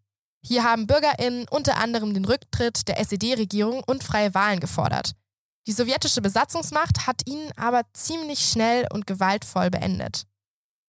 Hier 0.45 0.65
haben 0.65 0.87
BürgerInnen 0.87 1.45
unter 1.49 1.77
anderem 1.77 2.13
den 2.13 2.25
Rücktritt 2.25 2.89
der 2.89 2.99
SED-Regierung 2.99 3.81
und 3.87 4.03
freie 4.03 4.33
Wahlen 4.33 4.59
gefordert. 4.59 5.13
Die 5.67 5.73
sowjetische 5.73 6.21
Besatzungsmacht 6.21 7.07
hat 7.07 7.21
ihn 7.25 7.51
aber 7.57 7.81
ziemlich 7.93 8.39
schnell 8.39 8.87
und 8.93 9.05
gewaltvoll 9.05 9.69
beendet. 9.69 10.25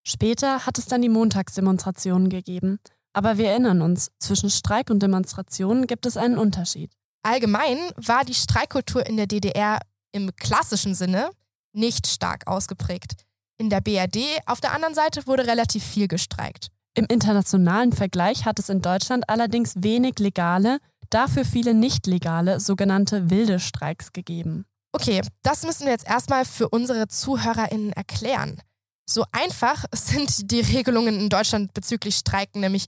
Später 0.06 0.64
hat 0.66 0.78
es 0.78 0.86
dann 0.86 1.02
die 1.02 1.08
Montagsdemonstrationen 1.08 2.28
gegeben. 2.28 2.78
Aber 3.12 3.38
wir 3.38 3.50
erinnern 3.50 3.82
uns, 3.82 4.12
zwischen 4.20 4.50
Streik 4.50 4.90
und 4.90 5.02
Demonstrationen 5.02 5.88
gibt 5.88 6.06
es 6.06 6.16
einen 6.16 6.38
Unterschied. 6.38 6.92
Allgemein 7.24 7.76
war 7.96 8.24
die 8.24 8.34
Streikkultur 8.34 9.04
in 9.04 9.16
der 9.16 9.26
DDR 9.26 9.80
im 10.12 10.30
klassischen 10.36 10.94
Sinne 10.94 11.30
nicht 11.72 12.06
stark 12.06 12.46
ausgeprägt. 12.46 13.24
In 13.58 13.70
der 13.70 13.80
BRD 13.80 14.18
auf 14.46 14.60
der 14.60 14.72
anderen 14.72 14.94
Seite 14.94 15.26
wurde 15.26 15.48
relativ 15.48 15.82
viel 15.82 16.06
gestreikt. 16.06 16.68
Im 16.94 17.06
internationalen 17.06 17.92
Vergleich 17.92 18.44
hat 18.44 18.60
es 18.60 18.68
in 18.68 18.80
Deutschland 18.80 19.28
allerdings 19.28 19.74
wenig 19.76 20.20
legale, 20.20 20.78
dafür 21.10 21.44
viele 21.44 21.74
nicht 21.74 22.06
legale, 22.06 22.60
sogenannte 22.60 23.30
wilde 23.30 23.60
Streiks 23.60 24.12
gegeben. 24.12 24.64
Okay, 24.92 25.20
das 25.42 25.64
müssen 25.64 25.84
wir 25.84 25.92
jetzt 25.92 26.08
erstmal 26.08 26.44
für 26.44 26.68
unsere 26.68 27.08
ZuhörerInnen 27.08 27.92
erklären. 27.92 28.60
So 29.08 29.24
einfach 29.32 29.84
sind 29.94 30.50
die 30.50 30.60
Regelungen 30.60 31.18
in 31.18 31.28
Deutschland 31.28 31.74
bezüglich 31.74 32.16
Streiken 32.16 32.60
nämlich 32.60 32.86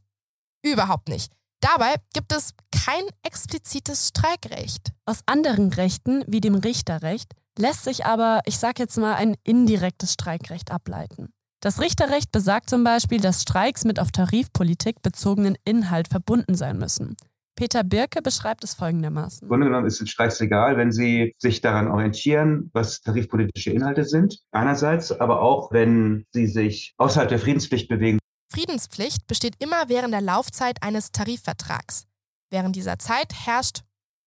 überhaupt 0.64 1.08
nicht. 1.08 1.32
Dabei 1.60 1.96
gibt 2.14 2.32
es 2.32 2.54
kein 2.72 3.02
explizites 3.22 4.08
Streikrecht. 4.08 4.92
Aus 5.04 5.20
anderen 5.26 5.72
Rechten, 5.72 6.24
wie 6.26 6.40
dem 6.40 6.54
Richterrecht, 6.54 7.34
lässt 7.58 7.84
sich 7.84 8.06
aber, 8.06 8.40
ich 8.46 8.58
sag 8.58 8.78
jetzt 8.78 8.96
mal, 8.96 9.14
ein 9.14 9.36
indirektes 9.44 10.14
Streikrecht 10.14 10.70
ableiten. 10.70 11.32
Das 11.60 11.78
Richterrecht 11.78 12.32
besagt 12.32 12.70
zum 12.70 12.84
Beispiel, 12.84 13.20
dass 13.20 13.42
Streiks 13.42 13.84
mit 13.84 14.00
auf 14.00 14.10
Tarifpolitik 14.10 15.02
bezogenen 15.02 15.56
Inhalt 15.64 16.08
verbunden 16.08 16.54
sein 16.54 16.78
müssen. 16.78 17.16
Peter 17.60 17.84
Birke 17.84 18.22
beschreibt 18.22 18.64
es 18.64 18.72
folgendermaßen. 18.72 19.42
Im 19.42 19.48
Grunde 19.48 19.66
genommen 19.66 19.86
ist 19.86 20.00
es 20.00 20.08
Streiks 20.08 20.40
legal, 20.40 20.78
wenn 20.78 20.92
sie 20.92 21.34
sich 21.36 21.60
daran 21.60 21.88
orientieren, 21.88 22.70
was 22.72 23.02
tarifpolitische 23.02 23.70
Inhalte 23.70 24.06
sind. 24.06 24.38
Einerseits, 24.50 25.12
aber 25.12 25.42
auch, 25.42 25.70
wenn 25.70 26.24
sie 26.32 26.46
sich 26.46 26.94
außerhalb 26.96 27.28
der 27.28 27.38
Friedenspflicht 27.38 27.86
bewegen. 27.86 28.18
Friedenspflicht 28.50 29.26
besteht 29.26 29.56
immer 29.62 29.90
während 29.90 30.14
der 30.14 30.22
Laufzeit 30.22 30.82
eines 30.82 31.12
Tarifvertrags. 31.12 32.06
Während 32.48 32.76
dieser 32.76 32.98
Zeit 32.98 33.34
herrscht 33.44 33.82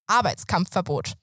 Arbeitskampfverbot. 0.05 1.13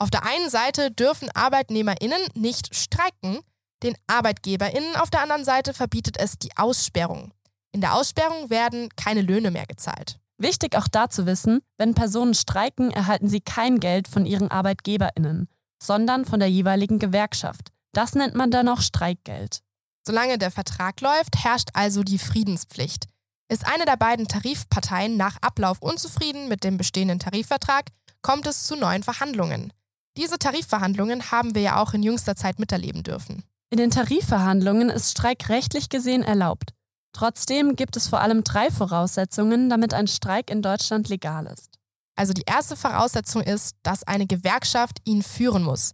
Auf 0.00 0.10
der 0.10 0.26
einen 0.26 0.50
Seite 0.50 0.90
dürfen 0.90 1.28
ArbeitnehmerInnen 1.32 2.20
nicht 2.34 2.74
streiken, 2.74 3.38
den 3.84 3.94
ArbeitgeberInnen 4.08 4.96
auf 4.96 5.10
der 5.10 5.22
anderen 5.22 5.44
Seite 5.44 5.72
verbietet 5.72 6.16
es 6.18 6.36
die 6.36 6.50
Aussperrung. 6.56 7.32
In 7.70 7.80
der 7.80 7.94
Aussperrung 7.94 8.50
werden 8.50 8.88
keine 8.96 9.22
Löhne 9.22 9.52
mehr 9.52 9.66
gezahlt. 9.66 10.18
Wichtig 10.40 10.74
auch 10.74 10.88
da 10.88 11.10
zu 11.10 11.26
wissen, 11.26 11.60
wenn 11.76 11.94
Personen 11.94 12.32
streiken, 12.32 12.90
erhalten 12.90 13.28
sie 13.28 13.42
kein 13.42 13.78
Geld 13.78 14.08
von 14.08 14.24
ihren 14.24 14.50
ArbeitgeberInnen, 14.50 15.48
sondern 15.82 16.24
von 16.24 16.40
der 16.40 16.50
jeweiligen 16.50 16.98
Gewerkschaft. 16.98 17.68
Das 17.92 18.14
nennt 18.14 18.34
man 18.34 18.50
dann 18.50 18.68
auch 18.68 18.80
Streikgeld. 18.80 19.60
Solange 20.06 20.38
der 20.38 20.50
Vertrag 20.50 21.02
läuft, 21.02 21.44
herrscht 21.44 21.68
also 21.74 22.02
die 22.02 22.18
Friedenspflicht. 22.18 23.04
Ist 23.52 23.66
eine 23.66 23.84
der 23.84 23.98
beiden 23.98 24.28
Tarifparteien 24.28 25.18
nach 25.18 25.36
Ablauf 25.42 25.82
unzufrieden 25.82 26.48
mit 26.48 26.64
dem 26.64 26.78
bestehenden 26.78 27.18
Tarifvertrag, 27.18 27.90
kommt 28.22 28.46
es 28.46 28.64
zu 28.64 28.76
neuen 28.76 29.02
Verhandlungen. 29.02 29.74
Diese 30.16 30.38
Tarifverhandlungen 30.38 31.30
haben 31.30 31.54
wir 31.54 31.62
ja 31.62 31.82
auch 31.82 31.92
in 31.92 32.02
jüngster 32.02 32.34
Zeit 32.34 32.58
miterleben 32.58 33.02
dürfen. 33.02 33.44
In 33.68 33.76
den 33.76 33.90
Tarifverhandlungen 33.90 34.88
ist 34.88 35.10
Streik 35.10 35.50
rechtlich 35.50 35.90
gesehen 35.90 36.22
erlaubt. 36.22 36.72
Trotzdem 37.12 37.76
gibt 37.76 37.96
es 37.96 38.08
vor 38.08 38.20
allem 38.20 38.44
drei 38.44 38.70
Voraussetzungen, 38.70 39.68
damit 39.68 39.94
ein 39.94 40.06
Streik 40.06 40.50
in 40.50 40.62
Deutschland 40.62 41.08
legal 41.08 41.46
ist. 41.46 41.78
Also 42.16 42.32
die 42.32 42.44
erste 42.46 42.76
Voraussetzung 42.76 43.42
ist, 43.42 43.76
dass 43.82 44.04
eine 44.04 44.26
Gewerkschaft 44.26 44.98
ihn 45.04 45.22
führen 45.22 45.62
muss. 45.62 45.92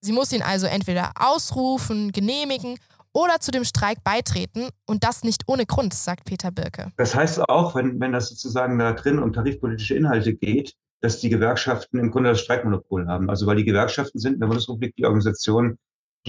Sie 0.00 0.12
muss 0.12 0.32
ihn 0.32 0.42
also 0.42 0.66
entweder 0.66 1.12
ausrufen, 1.16 2.10
genehmigen 2.12 2.76
oder 3.12 3.38
zu 3.40 3.50
dem 3.50 3.64
Streik 3.64 4.02
beitreten 4.02 4.68
und 4.86 5.04
das 5.04 5.22
nicht 5.22 5.44
ohne 5.46 5.66
Grund, 5.66 5.94
sagt 5.94 6.24
Peter 6.24 6.50
Birke. 6.50 6.90
Das 6.96 7.14
heißt 7.14 7.48
auch, 7.48 7.74
wenn, 7.74 8.00
wenn 8.00 8.12
das 8.12 8.28
sozusagen 8.28 8.78
da 8.78 8.92
drin 8.92 9.18
um 9.18 9.32
tarifpolitische 9.32 9.94
Inhalte 9.94 10.34
geht, 10.34 10.74
dass 11.00 11.20
die 11.20 11.28
Gewerkschaften 11.28 11.98
im 11.98 12.10
Grunde 12.10 12.30
das 12.30 12.40
Streikmonopol 12.40 13.06
haben. 13.06 13.28
Also 13.28 13.46
weil 13.46 13.56
die 13.56 13.64
Gewerkschaften 13.64 14.18
sind 14.18 14.34
in 14.34 14.40
der 14.40 14.46
Bundesrepublik 14.46 14.94
die 14.96 15.04
Organisation, 15.04 15.78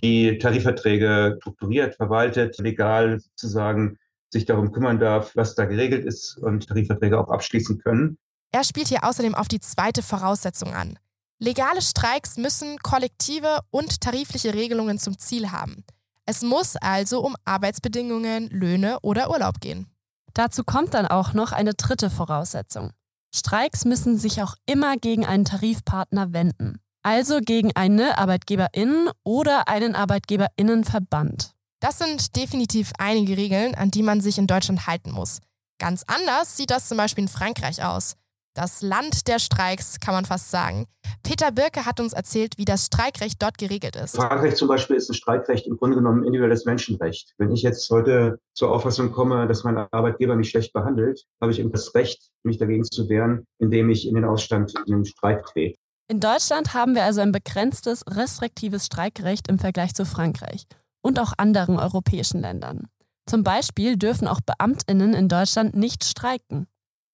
die 0.02 0.38
Tarifverträge 0.40 1.38
strukturiert, 1.40 1.96
verwaltet, 1.96 2.58
legal 2.58 3.20
sozusagen 3.20 3.98
sich 4.34 4.46
darum 4.46 4.74
kümmern 4.74 5.00
darf, 5.00 5.36
was 5.36 5.56
da 5.56 5.66
geregelt 5.66 6.06
ist 6.06 6.38
und 6.38 6.68
Tarifverträge 6.68 7.18
auch 7.18 7.30
abschließen 7.30 7.80
können. 7.80 8.18
Er 8.52 8.64
spielt 8.64 8.90
hier 8.90 9.04
außerdem 9.04 9.34
auf 9.34 9.48
die 9.48 9.62
zweite 9.62 10.04
Voraussetzung 10.04 10.74
an. 10.74 11.00
Legale 11.40 11.82
Streiks 11.82 12.38
müssen 12.38 12.78
kollektive 12.84 13.60
und 13.72 14.02
tarifliche 14.02 14.54
Regelungen 14.54 15.00
zum 15.00 15.18
Ziel 15.18 15.52
haben. 15.52 15.84
Es 16.26 16.42
muss 16.42 16.76
also 16.78 17.22
um 17.22 17.36
Arbeitsbedingungen, 17.46 18.50
Löhne 18.50 18.98
oder 19.02 19.30
Urlaub 19.30 19.60
gehen. 19.60 19.88
Dazu 20.34 20.64
kommt 20.64 20.94
dann 20.94 21.06
auch 21.06 21.34
noch 21.34 21.52
eine 21.52 21.74
dritte 21.74 22.10
Voraussetzung. 22.10 22.92
Streiks 23.36 23.84
müssen 23.84 24.18
sich 24.18 24.42
auch 24.42 24.56
immer 24.66 24.96
gegen 24.98 25.26
einen 25.26 25.46
Tarifpartner 25.46 26.34
wenden, 26.34 26.80
also 27.02 27.40
gegen 27.40 27.76
eine 27.76 28.18
Arbeitgeberin 28.18 29.10
oder 29.24 29.68
einen 29.68 29.96
Arbeitgeberinnenverband. 29.96 31.54
Das 31.84 31.98
sind 31.98 32.38
definitiv 32.38 32.94
einige 32.98 33.36
Regeln, 33.36 33.76
an 33.76 33.92
die 33.92 34.04
man 34.04 34.22
sich 34.22 34.38
in 34.38 34.48
Deutschland 34.48 34.88
halten 34.88 35.12
muss. 35.12 35.42
Ganz 35.82 36.06
anders 36.08 36.56
sieht 36.56 36.72
das 36.72 36.88
zum 36.88 36.98
Beispiel 36.98 37.26
in 37.26 37.28
Frankreich 37.28 37.84
aus. 37.84 38.16
Das 38.56 38.82
Land 38.82 39.28
der 39.28 39.38
Streiks, 39.38 40.00
kann 40.00 40.14
man 40.14 40.24
fast 40.24 40.50
sagen. 40.50 40.86
Peter 41.24 41.52
Birke 41.52 41.86
hat 41.86 42.00
uns 42.00 42.14
erzählt, 42.14 42.58
wie 42.58 42.64
das 42.64 42.86
Streikrecht 42.86 43.42
dort 43.42 43.58
geregelt 43.58 43.98
ist. 43.98 44.16
Frankreich 44.16 44.56
zum 44.56 44.70
Beispiel 44.70 44.96
ist 44.96 45.10
ein 45.10 45.14
Streikrecht 45.14 45.68
im 45.68 45.76
Grunde 45.76 45.98
genommen 45.98 46.24
individuelles 46.24 46.64
Menschenrecht. 46.64 47.34
Wenn 47.38 47.52
ich 47.52 47.64
jetzt 47.64 47.90
heute 47.90 48.40
zur 48.54 48.72
Auffassung 48.72 49.12
komme, 49.12 49.46
dass 49.46 49.66
mein 49.66 49.76
Arbeitgeber 49.76 50.38
mich 50.38 50.52
schlecht 50.52 50.72
behandelt, 50.72 51.26
habe 51.42 51.52
ich 51.52 51.60
eben 51.60 51.74
das 51.74 51.94
Recht, 51.96 52.30
mich 52.44 52.60
dagegen 52.60 52.86
zu 52.86 53.10
wehren, 53.10 53.46
indem 53.60 53.90
ich 53.90 54.08
in 54.08 54.16
den 54.16 54.24
Ausstand, 54.24 54.74
in 54.86 54.94
den 54.94 55.06
Streik 55.06 55.44
trete. 55.48 55.78
In 56.08 56.22
Deutschland 56.22 56.74
haben 56.74 56.96
wir 56.96 57.04
also 57.04 57.20
ein 57.20 57.34
begrenztes, 57.34 58.06
restriktives 58.08 58.86
Streikrecht 58.86 59.50
im 59.50 59.60
Vergleich 59.60 59.94
zu 59.94 60.06
Frankreich 60.06 60.66
und 61.04 61.20
auch 61.20 61.34
anderen 61.38 61.78
europäischen 61.78 62.42
Ländern. 62.42 62.88
Zum 63.28 63.44
Beispiel 63.44 63.98
dürfen 63.98 64.28
auch 64.28 64.42
Beamtinnen 64.42 65.14
in 65.14 65.30
Deutschland 65.30 65.76
nicht 65.76 66.04
streiken. 66.04 66.68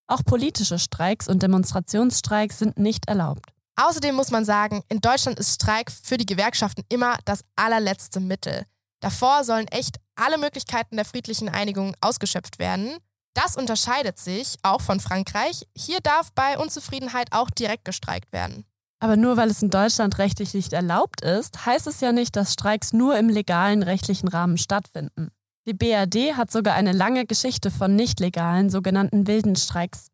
Auch 0.06 0.24
politische 0.24 0.78
Streiks 0.78 1.28
und 1.28 1.42
Demonstrationsstreiks 1.42 2.58
sind 2.58 2.78
nicht 2.78 3.08
erlaubt. 3.08 3.50
Außerdem 3.76 4.14
muss 4.14 4.30
man 4.30 4.44
sagen, 4.44 4.82
in 4.88 5.00
Deutschland 5.00 5.38
ist 5.38 5.54
Streik 5.54 5.90
für 5.90 6.16
die 6.16 6.26
Gewerkschaften 6.26 6.82
immer 6.88 7.16
das 7.24 7.44
allerletzte 7.56 8.20
Mittel. 8.20 8.64
Davor 9.00 9.44
sollen 9.44 9.68
echt 9.68 9.96
alle 10.16 10.36
Möglichkeiten 10.36 10.96
der 10.96 11.04
friedlichen 11.04 11.48
Einigung 11.48 11.94
ausgeschöpft 12.00 12.58
werden. 12.58 12.98
Das 13.34 13.56
unterscheidet 13.56 14.18
sich 14.18 14.56
auch 14.62 14.80
von 14.80 15.00
Frankreich. 15.00 15.66
Hier 15.76 16.00
darf 16.00 16.32
bei 16.32 16.58
Unzufriedenheit 16.58 17.28
auch 17.32 17.48
direkt 17.48 17.84
gestreikt 17.84 18.32
werden. 18.32 18.64
Aber 19.02 19.16
nur 19.16 19.38
weil 19.38 19.48
es 19.48 19.62
in 19.62 19.70
Deutschland 19.70 20.18
rechtlich 20.18 20.52
nicht 20.52 20.74
erlaubt 20.74 21.22
ist, 21.22 21.64
heißt 21.64 21.86
es 21.86 22.02
ja 22.02 22.12
nicht, 22.12 22.36
dass 22.36 22.52
Streiks 22.52 22.92
nur 22.92 23.16
im 23.16 23.30
legalen 23.30 23.82
rechtlichen 23.82 24.28
Rahmen 24.28 24.58
stattfinden. 24.58 25.30
Die 25.66 25.72
BRD 25.72 26.36
hat 26.36 26.50
sogar 26.50 26.74
eine 26.74 26.92
lange 26.92 27.24
Geschichte 27.24 27.70
von 27.70 27.96
nicht 27.96 28.20
legalen 28.20 28.68
sogenannten 28.68 29.26
wilden 29.26 29.56
Streiks. 29.56 30.08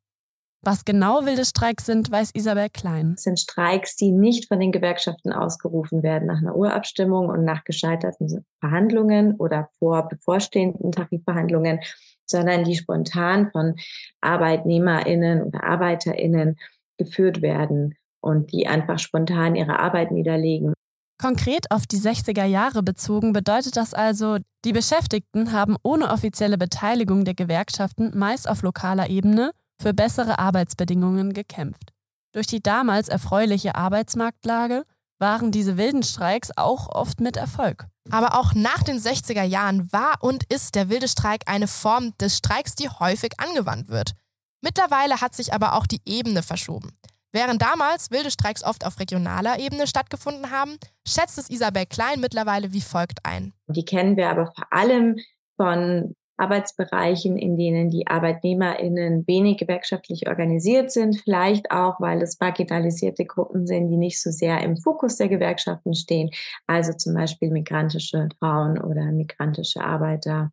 Was 0.62 0.84
genau 0.84 1.24
wilde 1.26 1.44
Streiks 1.44 1.86
sind, 1.86 2.10
weiß 2.10 2.30
Isabel 2.34 2.68
Klein. 2.70 3.14
Es 3.16 3.24
sind 3.24 3.38
Streiks, 3.38 3.96
die 3.96 4.12
nicht 4.12 4.48
von 4.48 4.60
den 4.60 4.72
Gewerkschaften 4.72 5.32
ausgerufen 5.32 6.02
werden 6.02 6.26
nach 6.26 6.38
einer 6.38 6.56
Urabstimmung 6.56 7.28
und 7.28 7.44
nach 7.44 7.64
gescheiterten 7.64 8.44
Verhandlungen 8.60 9.34
oder 9.36 9.68
vor 9.78 10.08
bevorstehenden 10.08 10.92
Tarifverhandlungen, 10.92 11.80
sondern 12.24 12.64
die 12.64 12.76
spontan 12.76 13.50
von 13.50 13.76
Arbeitnehmerinnen 14.20 15.42
oder 15.42 15.64
Arbeiterinnen 15.64 16.56
geführt 16.98 17.42
werden 17.42 17.94
und 18.26 18.52
die 18.52 18.66
einfach 18.66 18.98
spontan 18.98 19.54
ihre 19.54 19.78
Arbeit 19.78 20.10
niederlegen. 20.10 20.74
Konkret 21.18 21.70
auf 21.70 21.86
die 21.86 21.98
60er 21.98 22.44
Jahre 22.44 22.82
bezogen 22.82 23.32
bedeutet 23.32 23.76
das 23.76 23.94
also, 23.94 24.36
die 24.64 24.72
Beschäftigten 24.72 25.52
haben 25.52 25.76
ohne 25.82 26.10
offizielle 26.10 26.58
Beteiligung 26.58 27.24
der 27.24 27.34
Gewerkschaften 27.34 28.12
meist 28.18 28.48
auf 28.48 28.62
lokaler 28.62 29.08
Ebene 29.08 29.52
für 29.80 29.94
bessere 29.94 30.38
Arbeitsbedingungen 30.38 31.32
gekämpft. 31.32 31.92
Durch 32.34 32.46
die 32.46 32.62
damals 32.62 33.08
erfreuliche 33.08 33.76
Arbeitsmarktlage 33.76 34.84
waren 35.18 35.52
diese 35.52 35.78
wilden 35.78 36.02
Streiks 36.02 36.50
auch 36.56 36.88
oft 36.88 37.20
mit 37.20 37.38
Erfolg. 37.38 37.86
Aber 38.10 38.38
auch 38.38 38.54
nach 38.54 38.82
den 38.82 38.98
60er 38.98 39.42
Jahren 39.42 39.90
war 39.92 40.16
und 40.20 40.44
ist 40.52 40.74
der 40.74 40.90
wilde 40.90 41.08
Streik 41.08 41.42
eine 41.46 41.66
Form 41.66 42.12
des 42.18 42.36
Streiks, 42.36 42.74
die 42.74 42.90
häufig 42.90 43.32
angewandt 43.38 43.88
wird. 43.88 44.12
Mittlerweile 44.60 45.20
hat 45.20 45.34
sich 45.34 45.54
aber 45.54 45.74
auch 45.74 45.86
die 45.86 46.02
Ebene 46.04 46.42
verschoben. 46.42 46.90
Während 47.36 47.60
damals 47.60 48.10
wilde 48.10 48.30
Streiks 48.30 48.64
oft 48.64 48.86
auf 48.86 48.98
regionaler 48.98 49.58
Ebene 49.58 49.86
stattgefunden 49.86 50.50
haben, 50.50 50.78
schätzt 51.06 51.36
es 51.36 51.50
Isabel 51.50 51.84
Klein 51.84 52.18
mittlerweile 52.18 52.72
wie 52.72 52.80
folgt 52.80 53.18
ein. 53.24 53.52
Die 53.66 53.84
kennen 53.84 54.16
wir 54.16 54.30
aber 54.30 54.46
vor 54.46 54.64
allem 54.70 55.18
von 55.58 56.14
Arbeitsbereichen, 56.38 57.36
in 57.36 57.58
denen 57.58 57.90
die 57.90 58.06
ArbeitnehmerInnen 58.06 59.26
wenig 59.26 59.58
gewerkschaftlich 59.58 60.28
organisiert 60.28 60.90
sind, 60.90 61.20
vielleicht 61.24 61.70
auch, 61.70 62.00
weil 62.00 62.22
es 62.22 62.40
marginalisierte 62.40 63.26
Gruppen 63.26 63.66
sind, 63.66 63.90
die 63.90 63.98
nicht 63.98 64.22
so 64.22 64.30
sehr 64.30 64.62
im 64.62 64.78
Fokus 64.78 65.16
der 65.16 65.28
Gewerkschaften 65.28 65.92
stehen, 65.92 66.30
also 66.66 66.94
zum 66.94 67.12
Beispiel 67.12 67.50
migrantische 67.50 68.30
Frauen 68.38 68.80
oder 68.80 69.12
migrantische 69.12 69.82
Arbeiter 69.82 70.52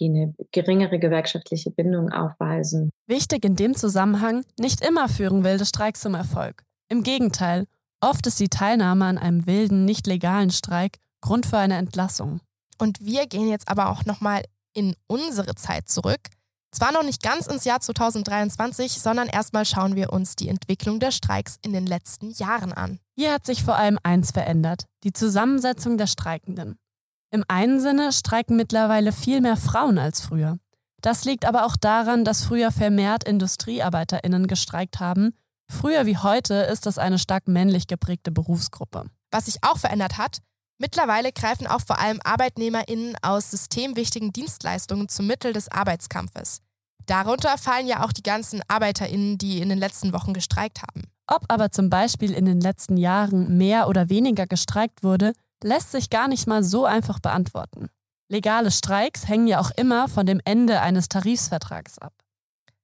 die 0.00 0.08
eine 0.08 0.34
geringere 0.52 0.98
gewerkschaftliche 0.98 1.70
Bindung 1.70 2.10
aufweisen. 2.10 2.90
Wichtig 3.06 3.44
in 3.44 3.56
dem 3.56 3.74
Zusammenhang, 3.74 4.44
nicht 4.58 4.84
immer 4.86 5.08
führen 5.08 5.44
wilde 5.44 5.66
Streiks 5.66 6.00
zum 6.00 6.14
Erfolg. 6.14 6.64
Im 6.88 7.02
Gegenteil, 7.02 7.66
oft 8.00 8.26
ist 8.26 8.40
die 8.40 8.48
Teilnahme 8.48 9.06
an 9.06 9.18
einem 9.18 9.46
wilden, 9.46 9.84
nicht 9.84 10.06
legalen 10.06 10.50
Streik 10.50 10.98
Grund 11.24 11.46
für 11.46 11.56
eine 11.56 11.76
Entlassung. 11.78 12.40
Und 12.78 13.00
wir 13.00 13.26
gehen 13.26 13.48
jetzt 13.48 13.68
aber 13.68 13.88
auch 13.88 14.04
nochmal 14.04 14.42
in 14.74 14.94
unsere 15.06 15.54
Zeit 15.54 15.88
zurück. 15.88 16.20
Zwar 16.70 16.92
noch 16.92 17.02
nicht 17.02 17.22
ganz 17.22 17.46
ins 17.46 17.64
Jahr 17.64 17.80
2023, 17.80 19.00
sondern 19.00 19.28
erstmal 19.28 19.64
schauen 19.64 19.94
wir 19.94 20.12
uns 20.12 20.36
die 20.36 20.48
Entwicklung 20.48 21.00
der 21.00 21.12
Streiks 21.12 21.56
in 21.62 21.72
den 21.72 21.86
letzten 21.86 22.32
Jahren 22.32 22.72
an. 22.72 22.98
Hier 23.16 23.32
hat 23.32 23.46
sich 23.46 23.62
vor 23.62 23.76
allem 23.76 23.98
eins 24.02 24.32
verändert, 24.32 24.84
die 25.04 25.12
Zusammensetzung 25.12 25.96
der 25.96 26.08
Streikenden. 26.08 26.76
Im 27.34 27.42
einen 27.48 27.80
Sinne 27.80 28.12
streiken 28.12 28.54
mittlerweile 28.54 29.10
viel 29.10 29.40
mehr 29.40 29.56
Frauen 29.56 29.98
als 29.98 30.20
früher. 30.20 30.56
Das 31.02 31.24
liegt 31.24 31.46
aber 31.46 31.66
auch 31.66 31.74
daran, 31.74 32.24
dass 32.24 32.44
früher 32.44 32.70
vermehrt 32.70 33.24
IndustriearbeiterInnen 33.24 34.46
gestreikt 34.46 35.00
haben. 35.00 35.36
Früher 35.68 36.06
wie 36.06 36.16
heute 36.16 36.54
ist 36.54 36.86
das 36.86 36.96
eine 36.96 37.18
stark 37.18 37.48
männlich 37.48 37.88
geprägte 37.88 38.30
Berufsgruppe. 38.30 39.06
Was 39.32 39.46
sich 39.46 39.56
auch 39.62 39.78
verändert 39.78 40.16
hat, 40.16 40.38
mittlerweile 40.78 41.32
greifen 41.32 41.66
auch 41.66 41.80
vor 41.80 41.98
allem 41.98 42.20
ArbeitnehmerInnen 42.22 43.16
aus 43.20 43.50
systemwichtigen 43.50 44.32
Dienstleistungen 44.32 45.08
zum 45.08 45.26
Mittel 45.26 45.52
des 45.52 45.68
Arbeitskampfes. 45.68 46.60
Darunter 47.06 47.58
fallen 47.58 47.88
ja 47.88 48.04
auch 48.04 48.12
die 48.12 48.22
ganzen 48.22 48.62
ArbeiterInnen, 48.68 49.38
die 49.38 49.60
in 49.60 49.70
den 49.70 49.78
letzten 49.78 50.12
Wochen 50.12 50.34
gestreikt 50.34 50.82
haben. 50.82 51.02
Ob 51.26 51.42
aber 51.48 51.72
zum 51.72 51.90
Beispiel 51.90 52.32
in 52.32 52.44
den 52.44 52.60
letzten 52.60 52.96
Jahren 52.96 53.58
mehr 53.58 53.88
oder 53.88 54.08
weniger 54.08 54.46
gestreikt 54.46 55.02
wurde, 55.02 55.32
lässt 55.62 55.92
sich 55.92 56.10
gar 56.10 56.28
nicht 56.28 56.46
mal 56.46 56.62
so 56.62 56.84
einfach 56.84 57.20
beantworten. 57.20 57.88
Legale 58.28 58.70
Streiks 58.70 59.28
hängen 59.28 59.46
ja 59.46 59.60
auch 59.60 59.70
immer 59.76 60.08
von 60.08 60.26
dem 60.26 60.40
Ende 60.44 60.80
eines 60.80 61.08
Tarifsvertrags 61.08 61.98
ab. 61.98 62.12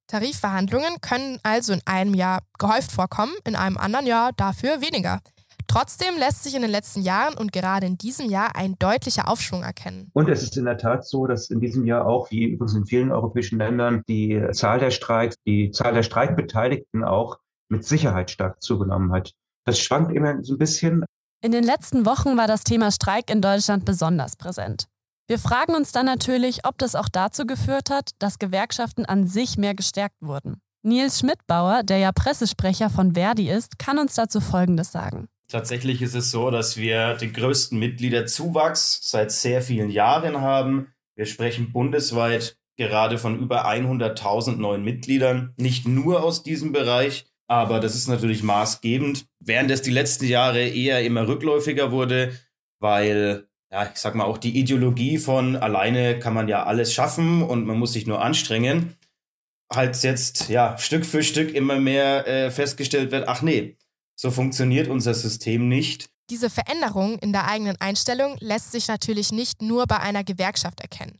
Tarifverhandlungen 0.06 1.00
können 1.00 1.38
also 1.42 1.72
in 1.72 1.80
einem 1.86 2.14
Jahr 2.14 2.42
gehäuft 2.58 2.92
vorkommen, 2.92 3.32
in 3.44 3.56
einem 3.56 3.76
anderen 3.76 4.06
Jahr 4.06 4.32
dafür 4.36 4.80
weniger. 4.80 5.20
Trotzdem 5.68 6.16
lässt 6.18 6.42
sich 6.42 6.56
in 6.56 6.62
den 6.62 6.70
letzten 6.70 7.00
Jahren 7.00 7.34
und 7.34 7.52
gerade 7.52 7.86
in 7.86 7.96
diesem 7.96 8.28
Jahr 8.28 8.56
ein 8.56 8.74
deutlicher 8.80 9.28
Aufschwung 9.28 9.62
erkennen. 9.62 10.10
Und 10.14 10.28
es 10.28 10.42
ist 10.42 10.56
in 10.56 10.64
der 10.64 10.78
Tat 10.78 11.06
so, 11.06 11.28
dass 11.28 11.48
in 11.48 11.60
diesem 11.60 11.86
Jahr 11.86 12.06
auch, 12.06 12.28
wie 12.32 12.42
übrigens 12.42 12.74
in 12.74 12.86
vielen 12.86 13.12
europäischen 13.12 13.58
Ländern, 13.58 14.02
die 14.08 14.42
Zahl 14.50 14.80
der 14.80 14.90
Streiks, 14.90 15.36
die 15.46 15.70
Zahl 15.70 15.94
der 15.94 16.02
Streikbeteiligten 16.02 17.04
auch 17.04 17.38
mit 17.68 17.84
Sicherheit 17.84 18.32
stark 18.32 18.60
zugenommen 18.60 19.12
hat. 19.12 19.32
Das 19.64 19.78
schwankt 19.78 20.12
immer 20.12 20.42
so 20.42 20.54
ein 20.54 20.58
bisschen. 20.58 21.04
In 21.42 21.52
den 21.52 21.64
letzten 21.64 22.04
Wochen 22.04 22.36
war 22.36 22.46
das 22.46 22.64
Thema 22.64 22.90
Streik 22.90 23.30
in 23.30 23.40
Deutschland 23.40 23.86
besonders 23.86 24.36
präsent. 24.36 24.88
Wir 25.26 25.38
fragen 25.38 25.74
uns 25.74 25.90
dann 25.90 26.04
natürlich, 26.04 26.66
ob 26.66 26.76
das 26.76 26.94
auch 26.94 27.08
dazu 27.08 27.46
geführt 27.46 27.88
hat, 27.88 28.10
dass 28.18 28.38
Gewerkschaften 28.38 29.06
an 29.06 29.26
sich 29.26 29.56
mehr 29.56 29.74
gestärkt 29.74 30.16
wurden. 30.20 30.60
Nils 30.82 31.20
Schmidbauer, 31.20 31.82
der 31.82 31.96
ja 31.96 32.12
Pressesprecher 32.12 32.90
von 32.90 33.14
Verdi 33.14 33.48
ist, 33.48 33.78
kann 33.78 33.98
uns 33.98 34.16
dazu 34.16 34.42
Folgendes 34.42 34.92
sagen. 34.92 35.28
Tatsächlich 35.48 36.02
ist 36.02 36.14
es 36.14 36.30
so, 36.30 36.50
dass 36.50 36.76
wir 36.76 37.14
den 37.14 37.32
größten 37.32 37.78
Mitgliederzuwachs 37.78 39.00
seit 39.02 39.32
sehr 39.32 39.62
vielen 39.62 39.90
Jahren 39.90 40.42
haben. 40.42 40.92
Wir 41.16 41.24
sprechen 41.24 41.72
bundesweit 41.72 42.58
gerade 42.76 43.16
von 43.16 43.38
über 43.38 43.66
100.000 43.66 44.56
neuen 44.56 44.82
Mitgliedern, 44.82 45.54
nicht 45.56 45.88
nur 45.88 46.22
aus 46.22 46.42
diesem 46.42 46.72
Bereich, 46.72 47.29
aber 47.50 47.80
das 47.80 47.96
ist 47.96 48.06
natürlich 48.06 48.44
maßgebend, 48.44 49.26
während 49.40 49.72
es 49.72 49.82
die 49.82 49.90
letzten 49.90 50.26
Jahre 50.26 50.62
eher 50.68 51.02
immer 51.02 51.26
rückläufiger 51.26 51.90
wurde, 51.90 52.32
weil 52.78 53.48
ja, 53.72 53.90
ich 53.92 53.98
sag 53.98 54.14
mal, 54.14 54.24
auch 54.24 54.38
die 54.38 54.56
Ideologie 54.56 55.18
von 55.18 55.56
alleine 55.56 56.20
kann 56.20 56.32
man 56.32 56.46
ja 56.46 56.62
alles 56.62 56.94
schaffen 56.94 57.42
und 57.42 57.66
man 57.66 57.76
muss 57.76 57.92
sich 57.92 58.06
nur 58.06 58.22
anstrengen, 58.22 58.96
halt 59.72 60.00
jetzt 60.04 60.48
ja 60.48 60.78
Stück 60.78 61.04
für 61.04 61.24
Stück 61.24 61.52
immer 61.52 61.80
mehr 61.80 62.26
äh, 62.28 62.50
festgestellt 62.52 63.10
wird, 63.10 63.26
ach 63.26 63.42
nee, 63.42 63.76
so 64.14 64.30
funktioniert 64.30 64.86
unser 64.86 65.14
System 65.14 65.68
nicht. 65.68 66.08
Diese 66.30 66.50
Veränderung 66.50 67.18
in 67.18 67.32
der 67.32 67.48
eigenen 67.48 67.74
Einstellung 67.80 68.36
lässt 68.38 68.70
sich 68.70 68.86
natürlich 68.86 69.32
nicht 69.32 69.60
nur 69.60 69.88
bei 69.88 69.98
einer 69.98 70.22
Gewerkschaft 70.22 70.80
erkennen. 70.80 71.18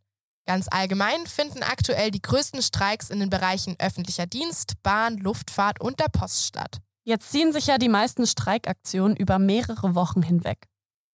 Ganz 0.51 0.67
allgemein 0.69 1.29
finden 1.29 1.63
aktuell 1.63 2.11
die 2.11 2.23
größten 2.23 2.61
Streiks 2.61 3.09
in 3.09 3.21
den 3.21 3.31
Bereichen 3.31 3.77
öffentlicher 3.79 4.27
Dienst, 4.27 4.83
Bahn, 4.83 5.17
Luftfahrt 5.19 5.81
und 5.81 6.01
der 6.01 6.09
Post 6.09 6.45
statt. 6.45 6.79
Jetzt 7.05 7.31
ziehen 7.31 7.53
sich 7.53 7.69
ja 7.69 7.79
die 7.79 7.89
meisten 7.89 8.27
Streikaktionen 8.27 9.17
über 9.17 9.39
mehrere 9.39 9.95
Wochen 9.95 10.23
hinweg. 10.23 10.67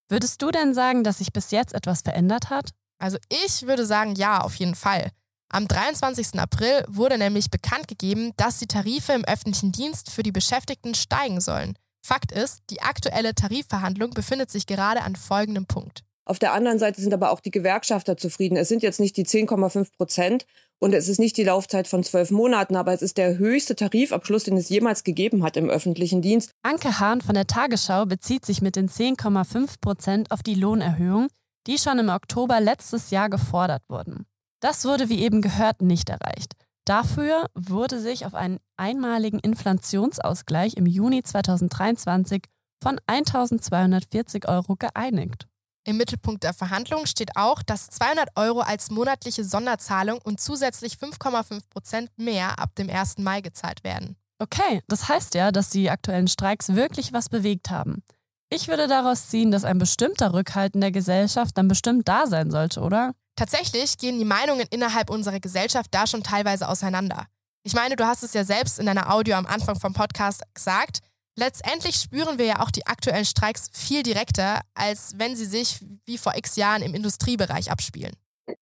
Würdest 0.09 0.41
du 0.41 0.51
denn 0.51 0.73
sagen, 0.73 1.05
dass 1.05 1.19
sich 1.19 1.35
bis 1.35 1.51
jetzt 1.51 1.75
etwas 1.75 2.01
verändert 2.01 2.49
hat? 2.49 2.71
Also 2.99 3.19
ich 3.29 3.67
würde 3.67 3.85
sagen, 3.85 4.15
ja, 4.15 4.41
auf 4.41 4.55
jeden 4.55 4.75
Fall. 4.75 5.11
Am 5.51 5.69
23. 5.69 6.41
April 6.41 6.87
wurde 6.89 7.19
nämlich 7.19 7.51
bekannt 7.51 7.89
gegeben, 7.89 8.33
dass 8.39 8.59
die 8.59 8.69
Tarife 8.69 9.13
im 9.13 9.27
öffentlichen 9.27 9.71
Dienst 9.71 10.11
für 10.11 10.23
die 10.23 10.33
Beschäftigten 10.33 10.95
steigen 10.95 11.43
sollen. 11.43 11.75
Fakt 12.03 12.33
ist, 12.33 12.63
die 12.71 12.81
aktuelle 12.81 13.35
Tarifverhandlung 13.35 14.13
befindet 14.13 14.51
sich 14.51 14.65
gerade 14.65 15.03
an 15.03 15.15
folgendem 15.15 15.67
Punkt. 15.67 16.06
Auf 16.27 16.41
der 16.41 16.53
anderen 16.53 16.81
Seite 16.81 17.01
sind 17.01 17.15
aber 17.15 17.31
auch 17.31 17.39
die 17.39 17.53
Gewerkschafter 17.53 18.17
zufrieden. 18.17 18.57
Es 18.57 18.69
sind 18.69 18.83
jetzt 18.83 18.99
nicht 18.99 19.17
die 19.17 19.25
10,5 19.25 19.93
Prozent 19.97 20.45
und 20.81 20.93
es 20.93 21.09
ist 21.09 21.21
nicht 21.21 21.37
die 21.37 21.45
Laufzeit 21.45 21.87
von 21.87 22.03
zwölf 22.03 22.33
Monaten, 22.33 22.75
aber 22.75 22.93
es 22.93 23.01
ist 23.01 23.17
der 23.17 23.39
höchste 23.39 23.77
Tarifabschluss, 23.77 24.43
den 24.43 24.57
es 24.57 24.69
jemals 24.69 25.05
gegeben 25.05 25.45
hat 25.45 25.57
im 25.57 25.71
öffentlichen 25.71 26.23
Dienst. 26.23 26.51
Anke 26.63 26.99
Hahn 26.99 27.21
von 27.21 27.35
der 27.35 27.47
Tagesschau 27.47 28.07
bezieht 28.07 28.45
sich 28.45 28.61
mit 28.61 28.75
den 28.75 28.89
10,5 28.89 29.77
Prozent 29.81 30.33
auf 30.33 30.43
die 30.43 30.57
Lohnerhöhung, 30.57 31.29
die 31.69 31.79
schon 31.79 32.01
im 32.01 32.09
Oktober 32.09 32.61
letztes 32.61 33.11
Jahr 33.11 33.31
gefordert 33.31 33.83
wurden. 33.89 34.27
Das 34.61 34.85
wurde 34.85 35.09
wie 35.09 35.23
eben 35.23 35.43
gehört 35.43 35.81
nicht 35.81 36.09
erreicht. 36.09 36.55
Dafür 36.85 37.47
wurde 37.55 38.01
sich 38.01 38.27
auf 38.27 38.35
einen 38.35 38.59
einmaligen 38.77 39.39
Inflationsausgleich 39.39 40.75
im 40.75 40.87
Juni 40.87 41.23
2023 41.23 42.43
von 42.83 42.99
1240 43.07 44.49
Euro 44.49 44.77
geeinigt. 44.77 45.47
Im 45.87 45.99
Mittelpunkt 45.99 46.43
der 46.43 46.53
Verhandlungen 46.53 47.07
steht 47.07 47.37
auch, 47.37 47.63
dass 47.63 47.87
200 47.87 48.31
Euro 48.35 48.61
als 48.61 48.91
monatliche 48.91 49.45
Sonderzahlung 49.45 50.19
und 50.25 50.41
zusätzlich 50.41 50.95
5,5 50.95 51.61
Prozent 51.71 52.11
mehr 52.17 52.59
ab 52.59 52.75
dem 52.75 52.91
1. 52.91 53.19
Mai 53.19 53.41
gezahlt 53.41 53.85
werden. 53.85 54.17
Okay, 54.41 54.83
das 54.89 55.09
heißt 55.09 55.35
ja, 55.35 55.53
dass 55.53 55.71
die 55.71 55.89
aktuellen 55.89 56.27
Streiks 56.27 56.75
wirklich 56.75 57.13
was 57.13 57.29
bewegt 57.29 57.71
haben. 57.71 58.03
Ich 58.51 58.67
würde 58.67 58.89
daraus 58.89 59.29
ziehen, 59.29 59.53
dass 59.53 59.65
ein 59.65 59.79
bestimmter 59.79 60.35
Rückhalt 60.35 60.75
in 60.75 60.81
der 60.81 60.91
Gesellschaft 60.91 61.57
dann 61.57 61.69
bestimmt 61.69 62.09
da 62.09 62.27
sein 62.27 62.51
sollte, 62.51 62.81
oder? 62.81 63.13
Tatsächlich 63.37 63.97
gehen 63.97 64.19
die 64.19 64.25
Meinungen 64.25 64.67
innerhalb 64.71 65.09
unserer 65.09 65.39
Gesellschaft 65.39 65.89
da 65.93 66.09
schon 66.09 66.25
teilweise 66.25 66.69
auseinander. 66.69 67.27
Ich 67.63 67.75
meine, 67.75 67.95
du 67.95 68.05
hast 68.05 68.25
es 68.25 68.35
ja 68.35 68.43
selbst 68.43 68.81
in 68.81 68.87
deiner 68.87 69.13
Audio 69.13 69.37
am 69.37 69.47
Anfang 69.47 69.79
vom 69.79 69.93
Podcast 69.93 70.43
gesagt, 70.53 70.99
Letztendlich 71.39 71.97
spüren 71.97 72.39
wir 72.39 72.47
ja 72.47 72.61
auch 72.61 72.71
die 72.71 72.87
aktuellen 72.87 73.27
Streiks 73.27 73.69
viel 73.73 74.03
direkter, 74.03 74.61
als 74.75 75.15
wenn 75.19 75.37
sie 75.37 75.45
sich 75.45 75.81
wie 76.07 76.17
vor 76.17 76.35
x 76.35 76.57
Jahren 76.57 76.83
im 76.83 76.95
Industriebereich 76.95 77.71
abspielen. 77.71 78.15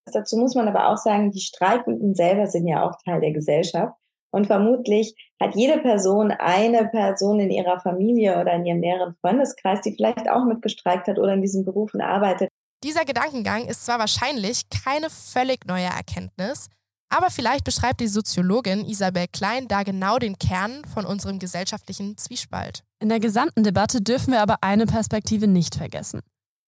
Dazu 0.06 0.36
muss 0.36 0.56
man 0.56 0.66
aber 0.66 0.88
auch 0.88 0.96
sagen, 0.96 1.30
die 1.30 1.40
Streikenden 1.40 2.14
selber 2.14 2.48
sind 2.48 2.66
ja 2.66 2.82
auch 2.82 2.96
Teil 3.04 3.20
der 3.20 3.32
Gesellschaft. 3.32 3.94
Und 4.32 4.48
vermutlich 4.48 5.14
hat 5.40 5.54
jede 5.54 5.78
Person 5.78 6.32
eine 6.32 6.88
Person 6.88 7.38
in 7.38 7.50
ihrer 7.50 7.78
Familie 7.78 8.40
oder 8.40 8.54
in 8.54 8.66
ihrem 8.66 8.80
näheren 8.80 9.14
Freundeskreis, 9.20 9.80
die 9.82 9.94
vielleicht 9.94 10.28
auch 10.28 10.44
mitgestreikt 10.44 11.06
hat 11.06 11.20
oder 11.20 11.34
in 11.34 11.42
diesen 11.42 11.64
Berufen 11.64 12.00
arbeitet. 12.00 12.48
Dieser 12.82 13.04
Gedankengang 13.04 13.66
ist 13.66 13.86
zwar 13.86 14.00
wahrscheinlich 14.00 14.62
keine 14.84 15.08
völlig 15.08 15.64
neue 15.66 15.84
Erkenntnis, 15.84 16.68
aber 17.16 17.30
vielleicht 17.30 17.64
beschreibt 17.64 18.00
die 18.00 18.08
Soziologin 18.08 18.84
Isabel 18.84 19.26
Klein 19.28 19.68
da 19.68 19.82
genau 19.84 20.18
den 20.18 20.38
Kern 20.38 20.84
von 20.92 21.06
unserem 21.06 21.38
gesellschaftlichen 21.38 22.16
Zwiespalt. 22.18 22.82
In 22.98 23.08
der 23.08 23.20
gesamten 23.20 23.62
Debatte 23.62 24.00
dürfen 24.00 24.32
wir 24.32 24.42
aber 24.42 24.58
eine 24.62 24.86
Perspektive 24.86 25.46
nicht 25.46 25.76
vergessen. 25.76 26.20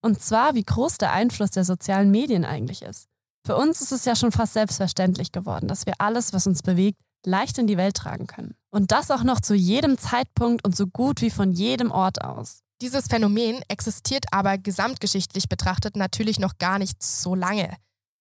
Und 0.02 0.22
zwar, 0.22 0.54
wie 0.54 0.62
groß 0.62 0.98
der 0.98 1.12
Einfluss 1.12 1.50
der 1.50 1.64
sozialen 1.64 2.10
Medien 2.10 2.44
eigentlich 2.44 2.82
ist. 2.82 3.06
Für 3.44 3.56
uns 3.56 3.80
ist 3.80 3.92
es 3.92 4.04
ja 4.04 4.14
schon 4.14 4.32
fast 4.32 4.52
selbstverständlich 4.52 5.32
geworden, 5.32 5.68
dass 5.68 5.86
wir 5.86 5.94
alles, 5.98 6.32
was 6.32 6.46
uns 6.46 6.62
bewegt, 6.62 6.98
leicht 7.24 7.58
in 7.58 7.66
die 7.66 7.76
Welt 7.76 7.96
tragen 7.96 8.26
können. 8.26 8.54
Und 8.70 8.92
das 8.92 9.10
auch 9.10 9.24
noch 9.24 9.40
zu 9.40 9.54
jedem 9.54 9.98
Zeitpunkt 9.98 10.64
und 10.64 10.76
so 10.76 10.86
gut 10.86 11.22
wie 11.22 11.30
von 11.30 11.52
jedem 11.52 11.90
Ort 11.90 12.22
aus. 12.22 12.60
Dieses 12.82 13.06
Phänomen 13.06 13.62
existiert 13.68 14.26
aber 14.32 14.58
gesamtgeschichtlich 14.58 15.48
betrachtet 15.48 15.96
natürlich 15.96 16.38
noch 16.38 16.58
gar 16.58 16.78
nicht 16.78 17.02
so 17.02 17.34
lange. 17.34 17.76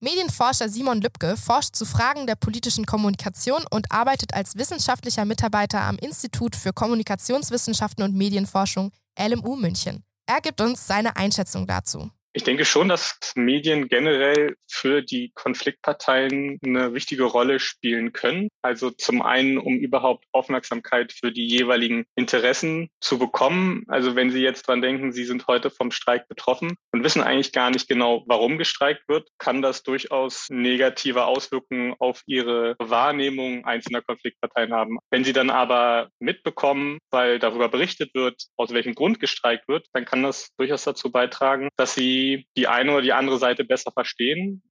Medienforscher 0.06 0.70
Simon 0.70 1.02
Lübke 1.02 1.36
forscht 1.36 1.76
zu 1.76 1.84
Fragen 1.84 2.28
der 2.28 2.36
politischen 2.36 2.86
Kommunikation 2.86 3.66
und 3.72 3.92
arbeitet 3.92 4.36
als 4.36 4.56
wissenschaftlicher 4.56 5.26
Mitarbeiter 5.26 5.82
am 5.82 5.98
Institut 5.98 6.56
für 6.56 6.74
Kommunikationswissenschaften 6.74 8.04
und 8.04 8.14
Medienforschung 8.14 8.92
LMU 9.20 9.56
München. 9.56 10.04
Er 10.28 10.42
gibt 10.42 10.62
uns 10.62 10.86
seine 10.86 11.16
Einschätzung 11.16 11.66
dazu. 11.66 12.12
Ich 12.38 12.44
denke 12.44 12.66
schon, 12.66 12.90
dass 12.90 13.18
Medien 13.36 13.88
generell 13.88 14.58
für 14.70 15.02
die 15.02 15.32
Konfliktparteien 15.36 16.60
eine 16.66 16.94
wichtige 16.94 17.24
Rolle 17.24 17.62
spielen 17.62 18.12
können. 18.12 18.50
Also 18.62 18.92
zum 18.92 19.22
einen, 19.22 19.58
um 19.58 19.78
überhaupt 19.78 20.26
Aufmerksamkeit 20.34 21.14
für 21.14 21.32
die 21.32 21.48
jeweiligen 21.48 22.04
Interessen 22.14 22.90
zu 23.00 23.18
bekommen. 23.20 23.86
Also 23.88 24.18
wenn 24.18 24.32
Sie 24.32 24.42
jetzt 24.42 24.68
dran 24.68 24.82
denken, 24.82 25.14
Sie 25.14 25.24
sind 25.24 25.48
heute 25.48 25.70
vom 25.70 25.92
Streik 25.92 26.28
betroffen 26.28 26.76
und 26.92 27.06
wissen 27.06 27.24
eigentlich 27.24 27.54
gar 27.54 27.70
nicht 27.70 27.88
genau, 27.88 28.26
warum 28.28 28.58
gestreikt 28.58 29.08
wird, 29.08 29.30
kann 29.38 29.62
das 29.62 29.84
durchaus 29.84 30.48
negative 30.50 31.24
Auswirkungen 31.24 31.96
auf 32.00 32.22
Ihre 32.26 32.76
Wahrnehmung 32.80 33.64
einzelner 33.64 34.02
Konfliktparteien 34.02 34.74
haben. 34.74 35.00
Wenn 35.10 35.24
Sie 35.24 35.32
dann 35.32 35.50
aber 35.50 36.10
mitbekommen, 36.20 37.00
weil 37.12 37.40
darüber 37.40 37.70
berichtet 37.70 38.14
wird, 38.14 38.44
aus 38.58 38.74
welchem 38.74 38.94
Grund 38.94 39.22
gestreikt 39.22 39.70
wird, 39.70 39.88
dann 39.94 40.04
kann 40.04 40.22
das 40.22 40.50
durchaus 40.58 40.84
dazu 40.84 41.14
beitragen, 41.14 41.70
dass 41.78 41.94
Sie 41.94 42.25
die 42.58 42.68
eine 42.68 42.92
oder 42.92 43.02
die 43.02 43.14
andere 43.14 43.38
Seite 43.38 43.64
besser 43.64 43.92
verstehen. 43.92 44.62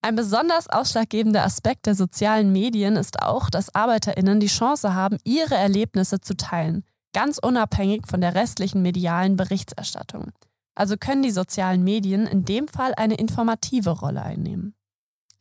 Ein 0.00 0.14
besonders 0.14 0.68
ausschlaggebender 0.68 1.44
Aspekt 1.44 1.86
der 1.86 1.94
sozialen 1.94 2.52
Medien 2.52 2.96
ist 2.96 3.20
auch, 3.20 3.50
dass 3.50 3.74
Arbeiterinnen 3.74 4.38
die 4.38 4.46
Chance 4.46 4.94
haben, 4.94 5.18
ihre 5.24 5.56
Erlebnisse 5.56 6.20
zu 6.20 6.36
teilen, 6.36 6.84
ganz 7.12 7.38
unabhängig 7.38 8.06
von 8.06 8.20
der 8.20 8.34
restlichen 8.34 8.80
medialen 8.82 9.36
Berichterstattung. 9.36 10.32
Also 10.76 10.96
können 10.96 11.24
die 11.24 11.32
sozialen 11.32 11.82
Medien 11.82 12.26
in 12.26 12.44
dem 12.44 12.68
Fall 12.68 12.94
eine 12.96 13.16
informative 13.16 13.90
Rolle 13.90 14.22
einnehmen. 14.22 14.74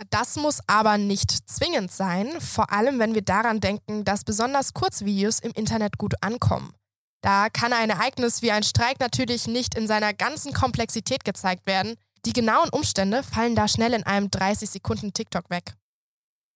Das 0.09 0.35
muss 0.35 0.61
aber 0.67 0.97
nicht 0.97 1.31
zwingend 1.49 1.91
sein, 1.91 2.27
vor 2.39 2.71
allem 2.71 2.99
wenn 2.99 3.15
wir 3.15 3.23
daran 3.23 3.59
denken, 3.59 4.03
dass 4.03 4.23
besonders 4.23 4.73
Kurzvideos 4.73 5.39
im 5.39 5.51
Internet 5.51 5.97
gut 5.97 6.13
ankommen. 6.21 6.73
Da 7.21 7.49
kann 7.49 7.73
ein 7.73 7.89
Ereignis 7.89 8.41
wie 8.41 8.51
ein 8.51 8.63
Streik 8.63 8.99
natürlich 8.99 9.47
nicht 9.47 9.75
in 9.75 9.87
seiner 9.87 10.13
ganzen 10.13 10.53
Komplexität 10.53 11.23
gezeigt 11.23 11.65
werden. 11.65 11.95
Die 12.25 12.33
genauen 12.33 12.69
Umstände 12.69 13.23
fallen 13.23 13.55
da 13.55 13.67
schnell 13.67 13.93
in 13.93 14.03
einem 14.03 14.29
30 14.29 14.69
Sekunden 14.69 15.13
TikTok 15.13 15.49
weg. 15.49 15.73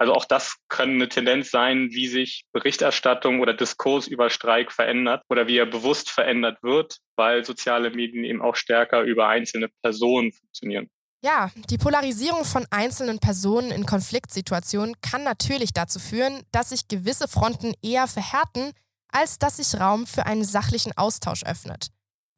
Also 0.02 0.14
auch 0.14 0.26
das 0.26 0.56
kann 0.68 0.96
eine 0.96 1.10
Tendenz 1.10 1.52
sein, 1.52 1.90
wie 1.92 2.08
sich 2.08 2.46
Berichterstattung 2.54 3.40
oder 3.40 3.54
Diskurs 3.54 4.08
über 4.08 4.32
Streik 4.32 4.72
verändert 4.72 5.22
oder 5.30 5.46
wie 5.46 5.58
er 5.58 5.68
bewusst 5.68 6.10
verändert 6.10 6.58
wird, 6.64 6.98
weil 7.16 7.46
soziale 7.46 7.92
Medien 7.92 8.24
eben 8.24 8.42
auch 8.42 8.56
stärker 8.56 9.04
über 9.04 9.28
einzelne 9.28 9.70
Personen 9.84 10.32
funktionieren. 10.32 10.90
Ja, 11.24 11.52
die 11.70 11.78
Polarisierung 11.78 12.46
von 12.46 12.66
einzelnen 12.72 13.20
Personen 13.20 13.70
in 13.70 13.86
Konfliktsituationen 13.86 14.96
kann 15.02 15.24
natürlich 15.24 15.72
dazu 15.72 16.00
führen, 16.00 16.42
dass 16.52 16.70
sich 16.70 16.88
gewisse 16.88 17.28
Fronten 17.28 17.76
eher 17.84 18.08
verhärten, 18.08 18.72
als 19.12 19.40
dass 19.40 19.58
sich 19.58 19.80
Raum 19.80 20.08
für 20.08 20.26
einen 20.26 20.44
sachlichen 20.44 20.98
Austausch 20.98 21.44
öffnet. 21.44 21.88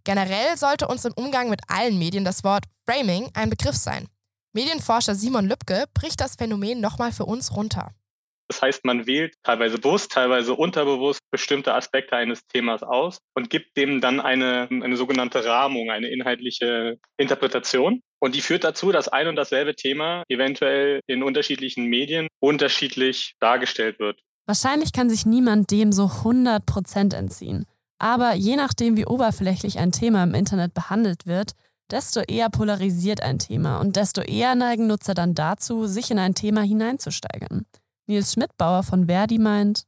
Generell 0.04 0.58
sollte 0.58 0.88
uns 0.88 1.06
im 1.06 1.14
Umgang 1.14 1.50
mit 1.50 1.62
allen 1.68 1.98
Medien 1.98 2.26
das 2.26 2.44
Wort 2.44 2.66
Framing 2.86 3.30
ein 3.34 3.50
Begriff 3.50 3.76
sein. 3.76 4.08
Medienforscher 4.54 5.16
Simon 5.16 5.48
Lübke 5.48 5.86
bricht 5.94 6.20
das 6.20 6.36
Phänomen 6.36 6.82
nochmal 6.82 7.12
für 7.12 7.26
uns 7.26 7.56
runter. 7.56 7.94
Das 8.50 8.62
heißt, 8.62 8.86
man 8.86 9.08
wählt 9.08 9.36
teilweise 9.44 9.80
bewusst, 9.80 10.12
teilweise 10.12 10.54
unterbewusst 10.54 11.22
bestimmte 11.32 11.74
Aspekte 11.74 12.16
eines 12.16 12.46
Themas 12.48 12.84
aus 12.84 13.18
und 13.36 13.50
gibt 13.50 13.78
dem 13.78 14.02
dann 14.02 14.20
eine, 14.20 14.68
eine 14.70 14.98
sogenannte 14.98 15.44
Rahmung, 15.46 15.90
eine 15.90 16.10
inhaltliche 16.10 17.00
Interpretation. 17.18 18.02
Und 18.20 18.36
die 18.36 18.42
führt 18.42 18.64
dazu, 18.64 18.92
dass 18.92 19.08
ein 19.08 19.28
und 19.28 19.38
dasselbe 19.38 19.76
Thema 19.76 20.24
eventuell 20.28 21.02
in 21.08 21.24
unterschiedlichen 21.24 21.86
Medien 21.86 22.28
unterschiedlich 22.40 23.34
dargestellt 23.40 24.00
wird. 24.00 24.20
Wahrscheinlich 24.46 24.92
kann 24.92 25.10
sich 25.10 25.26
niemand 25.26 25.72
dem 25.72 25.92
so 25.92 26.06
100% 26.06 27.16
entziehen. 27.16 27.66
Aber 28.00 28.36
je 28.36 28.56
nachdem, 28.56 28.98
wie 28.98 29.06
oberflächlich 29.06 29.80
ein 29.80 29.92
Thema 29.92 30.24
im 30.24 30.34
Internet 30.34 30.74
behandelt 30.74 31.26
wird, 31.26 31.54
desto 31.90 32.22
eher 32.22 32.50
polarisiert 32.50 33.22
ein 33.22 33.40
Thema 33.40 33.78
und 33.78 33.96
desto 33.96 34.22
eher 34.22 34.56
neigen 34.56 34.88
Nutzer 34.88 35.14
dann 35.14 35.36
dazu, 35.36 35.86
sich 35.86 36.12
in 36.12 36.20
ein 36.20 36.36
Thema 36.36 36.62
hineinzusteigern. 36.62 37.66
Nils 38.08 38.34
Schmidtbauer 38.34 38.84
von 38.84 39.06
Verdi 39.06 39.38
meint, 39.38 39.86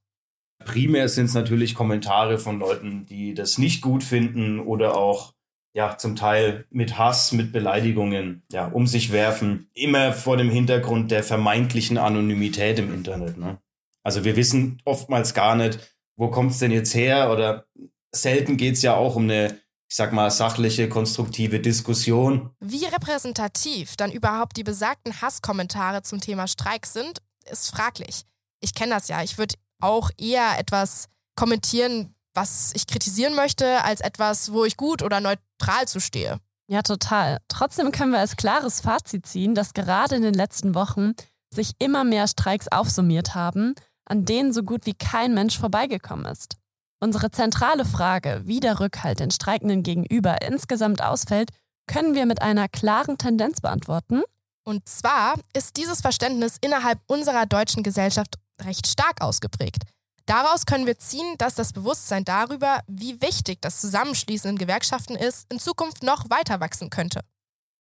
Primär 0.63 1.09
sind 1.09 1.25
es 1.25 1.33
natürlich 1.33 1.75
Kommentare 1.75 2.37
von 2.37 2.59
Leuten, 2.59 3.05
die 3.05 3.33
das 3.33 3.57
nicht 3.57 3.81
gut 3.81 4.03
finden 4.03 4.59
oder 4.59 4.97
auch 4.97 5.33
ja 5.73 5.97
zum 5.97 6.15
Teil 6.15 6.65
mit 6.69 6.97
Hass, 6.97 7.33
mit 7.33 7.51
Beleidigungen 7.51 8.43
ja, 8.51 8.67
um 8.67 8.87
sich 8.87 9.11
werfen. 9.11 9.69
Immer 9.73 10.13
vor 10.13 10.37
dem 10.37 10.49
Hintergrund 10.49 11.11
der 11.11 11.23
vermeintlichen 11.23 11.97
Anonymität 11.97 12.79
im 12.79 12.93
Internet. 12.93 13.37
Ne? 13.37 13.57
Also 14.05 14.23
wir 14.23 14.35
wissen 14.35 14.81
oftmals 14.85 15.33
gar 15.33 15.55
nicht, 15.55 15.79
wo 16.15 16.29
kommt 16.29 16.51
es 16.51 16.59
denn 16.59 16.71
jetzt 16.71 16.93
her 16.93 17.31
oder 17.31 17.65
selten 18.13 18.55
geht 18.55 18.75
es 18.75 18.81
ja 18.81 18.95
auch 18.95 19.15
um 19.15 19.23
eine 19.23 19.59
ich 19.87 19.97
sag 19.97 20.13
mal, 20.13 20.31
sachliche, 20.31 20.89
konstruktive 20.89 21.59
Diskussion. 21.59 22.49
Wie 22.59 22.85
repräsentativ 22.85 23.95
dann 23.95 24.11
überhaupt 24.11 24.57
die 24.57 24.63
besagten 24.63 25.21
Hasskommentare 25.21 26.01
zum 26.01 26.19
Thema 26.19 26.47
Streik 26.47 26.85
sind, 26.85 27.19
ist 27.49 27.69
fraglich. 27.69 28.23
Ich 28.61 28.73
kenne 28.73 28.95
das 28.95 29.07
ja. 29.07 29.21
Ich 29.21 29.37
würde 29.37 29.55
auch 29.79 30.09
eher 30.17 30.57
etwas 30.57 31.05
kommentieren, 31.35 32.15
was 32.33 32.71
ich 32.73 32.87
kritisieren 32.87 33.35
möchte, 33.35 33.83
als 33.83 34.01
etwas, 34.01 34.51
wo 34.51 34.65
ich 34.65 34.75
gut 34.75 35.03
oder 35.03 35.21
neutral 35.21 35.87
zustehe. 35.87 36.39
Ja, 36.67 36.81
total. 36.81 37.37
Trotzdem 37.47 37.91
können 37.91 38.11
wir 38.11 38.19
als 38.19 38.35
klares 38.35 38.81
Fazit 38.81 39.27
ziehen, 39.27 39.53
dass 39.53 39.73
gerade 39.73 40.15
in 40.15 40.23
den 40.23 40.33
letzten 40.33 40.73
Wochen 40.73 41.13
sich 41.51 41.73
immer 41.77 42.03
mehr 42.03 42.27
Streiks 42.27 42.67
aufsummiert 42.67 43.35
haben, 43.35 43.75
an 44.05 44.25
denen 44.25 44.53
so 44.53 44.63
gut 44.63 44.85
wie 44.85 44.93
kein 44.93 45.33
Mensch 45.33 45.57
vorbeigekommen 45.57 46.25
ist. 46.25 46.57
Unsere 46.99 47.31
zentrale 47.31 47.85
Frage, 47.85 48.41
wie 48.45 48.59
der 48.59 48.79
Rückhalt 48.79 49.19
den 49.19 49.31
Streikenden 49.31 49.83
gegenüber 49.83 50.41
insgesamt 50.41 51.03
ausfällt, 51.03 51.51
können 51.87 52.15
wir 52.15 52.25
mit 52.25 52.41
einer 52.41 52.67
klaren 52.67 53.17
Tendenz 53.17 53.61
beantworten. 53.61 54.23
Und 54.63 54.87
zwar 54.89 55.35
ist 55.53 55.77
dieses 55.77 56.01
Verständnis 56.01 56.57
innerhalb 56.61 56.99
unserer 57.07 57.45
deutschen 57.45 57.83
Gesellschaft 57.83 58.35
recht 58.61 58.87
stark 58.87 59.21
ausgeprägt. 59.21 59.83
Daraus 60.25 60.65
können 60.65 60.87
wir 60.87 60.97
ziehen, 60.97 61.35
dass 61.37 61.53
das 61.53 61.73
Bewusstsein 61.73 62.25
darüber, 62.25 62.79
wie 62.87 63.21
wichtig 63.21 63.61
das 63.61 63.79
Zusammenschließen 63.79 64.49
in 64.49 64.57
Gewerkschaften 64.57 65.15
ist, 65.15 65.45
in 65.51 65.59
Zukunft 65.59 66.01
noch 66.01 66.29
weiter 66.31 66.59
wachsen 66.59 66.89
könnte. 66.89 67.21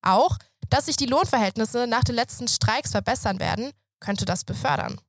Auch, 0.03 0.37
dass 0.69 0.85
sich 0.85 0.97
die 0.97 1.07
Lohnverhältnisse 1.07 1.87
nach 1.87 2.03
den 2.03 2.15
letzten 2.15 2.47
Streiks 2.47 2.91
verbessern 2.91 3.39
werden, 3.39 3.71
könnte 3.99 4.25
das 4.25 4.43
befördern. 4.43 5.01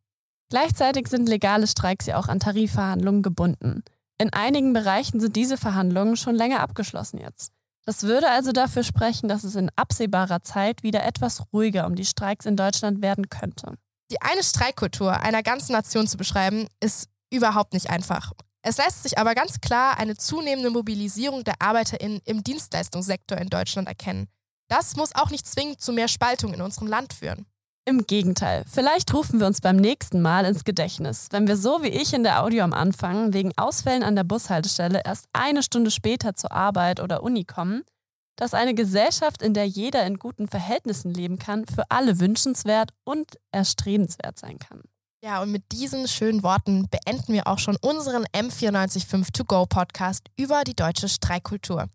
Gleichzeitig 0.49 1.09
sind 1.09 1.29
legale 1.29 1.67
Streiks 1.67 2.07
ja 2.07 2.19
auch 2.19 2.29
an 2.29 2.41
Tarifverhandlungen 2.41 3.23
gebunden. 3.23 3.83
In 4.19 4.33
einigen 4.33 4.73
Bereichen 4.73 5.21
sind 5.21 5.37
diese 5.37 5.57
Verhandlungen 5.57 6.17
schon 6.17 6.35
länger 6.35 6.61
abgeschlossen 6.61 7.19
jetzt. 7.19 7.53
Das 7.85 8.03
würde 8.03 8.31
also 8.31 8.53
dafür 8.53 8.83
sprechen, 8.83 9.29
dass 9.29 9.45
es 9.45 9.55
in 9.55 9.71
absehbarer 9.77 10.43
Zeit 10.43 10.83
wieder 10.83 11.05
etwas 11.05 11.43
ruhiger 11.53 11.87
um 11.87 11.95
die 11.95 12.05
Streiks 12.05 12.47
in 12.47 12.57
Deutschland 12.57 13.03
werden 13.03 13.29
könnte. 13.29 13.75
Die 14.11 14.21
eine 14.23 14.43
Streikkultur 14.43 15.21
einer 15.21 15.43
ganzen 15.43 15.73
Nation 15.73 16.07
zu 16.07 16.17
beschreiben, 16.17 16.69
ist 16.81 17.09
überhaupt 17.31 17.73
nicht 17.73 17.91
einfach. 17.91 18.33
Es 18.63 18.79
lässt 18.79 19.05
sich 19.05 19.19
aber 19.19 19.35
ganz 19.35 19.61
klar 19.61 19.99
eine 19.99 20.17
zunehmende 20.17 20.71
Mobilisierung 20.71 21.45
der 21.45 21.55
ArbeiterInnen 21.61 22.21
im 22.25 22.43
Dienstleistungssektor 22.43 23.39
in 23.39 23.49
Deutschland 23.49 23.87
erkennen. 23.87 24.29
Das 24.69 24.97
muss 24.97 25.15
auch 25.15 25.31
nicht 25.31 25.47
zwingend 25.47 25.81
zu 25.81 25.93
mehr 25.93 26.09
Spaltung 26.09 26.53
in 26.55 26.63
unserem 26.63 26.89
Land 26.89 27.13
führen. 27.13 27.47
Im 27.89 28.05
Gegenteil, 28.05 28.65
vielleicht 28.67 29.15
rufen 29.15 29.39
wir 29.39 29.47
uns 29.47 29.61
beim 29.61 29.77
nächsten 29.77 30.21
Mal 30.21 30.45
ins 30.45 30.65
Gedächtnis, 30.65 31.29
wenn 31.31 31.47
wir 31.47 31.57
so 31.57 31.85
wie 31.85 31.89
ich 31.89 32.13
in 32.15 32.25
der 32.25 32.43
Audio 32.43 32.65
am 32.65 32.73
Anfang 32.73 33.33
wegen 33.33 33.53
Ausfällen 33.57 34.03
an 34.03 34.17
der 34.17 34.25
Bushaltestelle 34.25 35.03
erst 35.05 35.29
eine 35.33 35.63
Stunde 35.63 35.93
später 35.93 36.35
zur 36.35 36.51
Arbeit 36.51 36.99
oder 36.99 37.23
Uni 37.23 37.45
kommen, 37.45 37.85
dass 38.35 38.55
eine 38.55 38.75
Gesellschaft, 38.75 39.41
in 39.41 39.55
der 39.55 39.69
jeder 39.69 40.05
in 40.05 40.19
guten 40.19 40.49
Verhältnissen 40.49 41.15
leben 41.15 41.39
kann, 41.39 41.65
für 41.65 41.89
alle 41.89 42.19
wünschenswert 42.19 42.91
und 43.05 43.39
erstrebenswert 43.53 44.37
sein 44.37 44.59
kann. 44.59 44.83
Ja, 45.23 45.41
und 45.41 45.53
mit 45.53 45.71
diesen 45.71 46.09
schönen 46.09 46.43
Worten 46.43 46.89
beenden 46.89 47.35
wir 47.35 47.47
auch 47.47 47.61
schon 47.61 47.77
unseren 47.81 48.25
M945 48.35 49.33
To 49.33 49.45
Go 49.45 49.65
Podcast 49.65 50.27
über 50.37 50.65
die 50.65 50.75
deutsche 50.75 51.09
Streikkultur. 51.09 51.87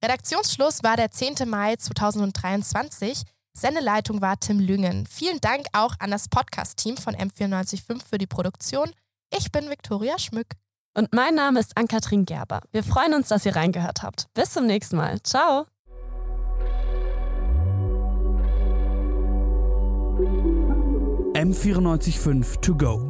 Redaktionsschluss 0.00 0.84
war 0.84 0.96
der 0.96 1.10
10. 1.10 1.48
Mai 1.48 1.74
2023. 1.74 3.24
Sendeleitung 3.60 4.22
war 4.22 4.40
Tim 4.40 4.58
Lüngen. 4.58 5.06
Vielen 5.06 5.38
Dank 5.40 5.66
auch 5.72 5.94
an 5.98 6.10
das 6.10 6.28
Podcast-Team 6.28 6.96
von 6.96 7.14
M945 7.14 8.02
für 8.08 8.16
die 8.16 8.26
Produktion. 8.26 8.90
Ich 9.36 9.52
bin 9.52 9.68
Viktoria 9.68 10.18
Schmück. 10.18 10.54
Und 10.96 11.12
mein 11.12 11.34
Name 11.34 11.60
ist 11.60 11.76
Ann-Kathrin 11.76 12.24
Gerber. 12.24 12.62
Wir 12.72 12.82
freuen 12.82 13.14
uns, 13.14 13.28
dass 13.28 13.44
ihr 13.44 13.54
reingehört 13.54 14.02
habt. 14.02 14.26
Bis 14.34 14.52
zum 14.54 14.66
nächsten 14.66 14.96
Mal. 14.96 15.22
Ciao. 15.22 15.66
M945 21.34 22.60
To 22.60 22.74
Go. 22.74 23.09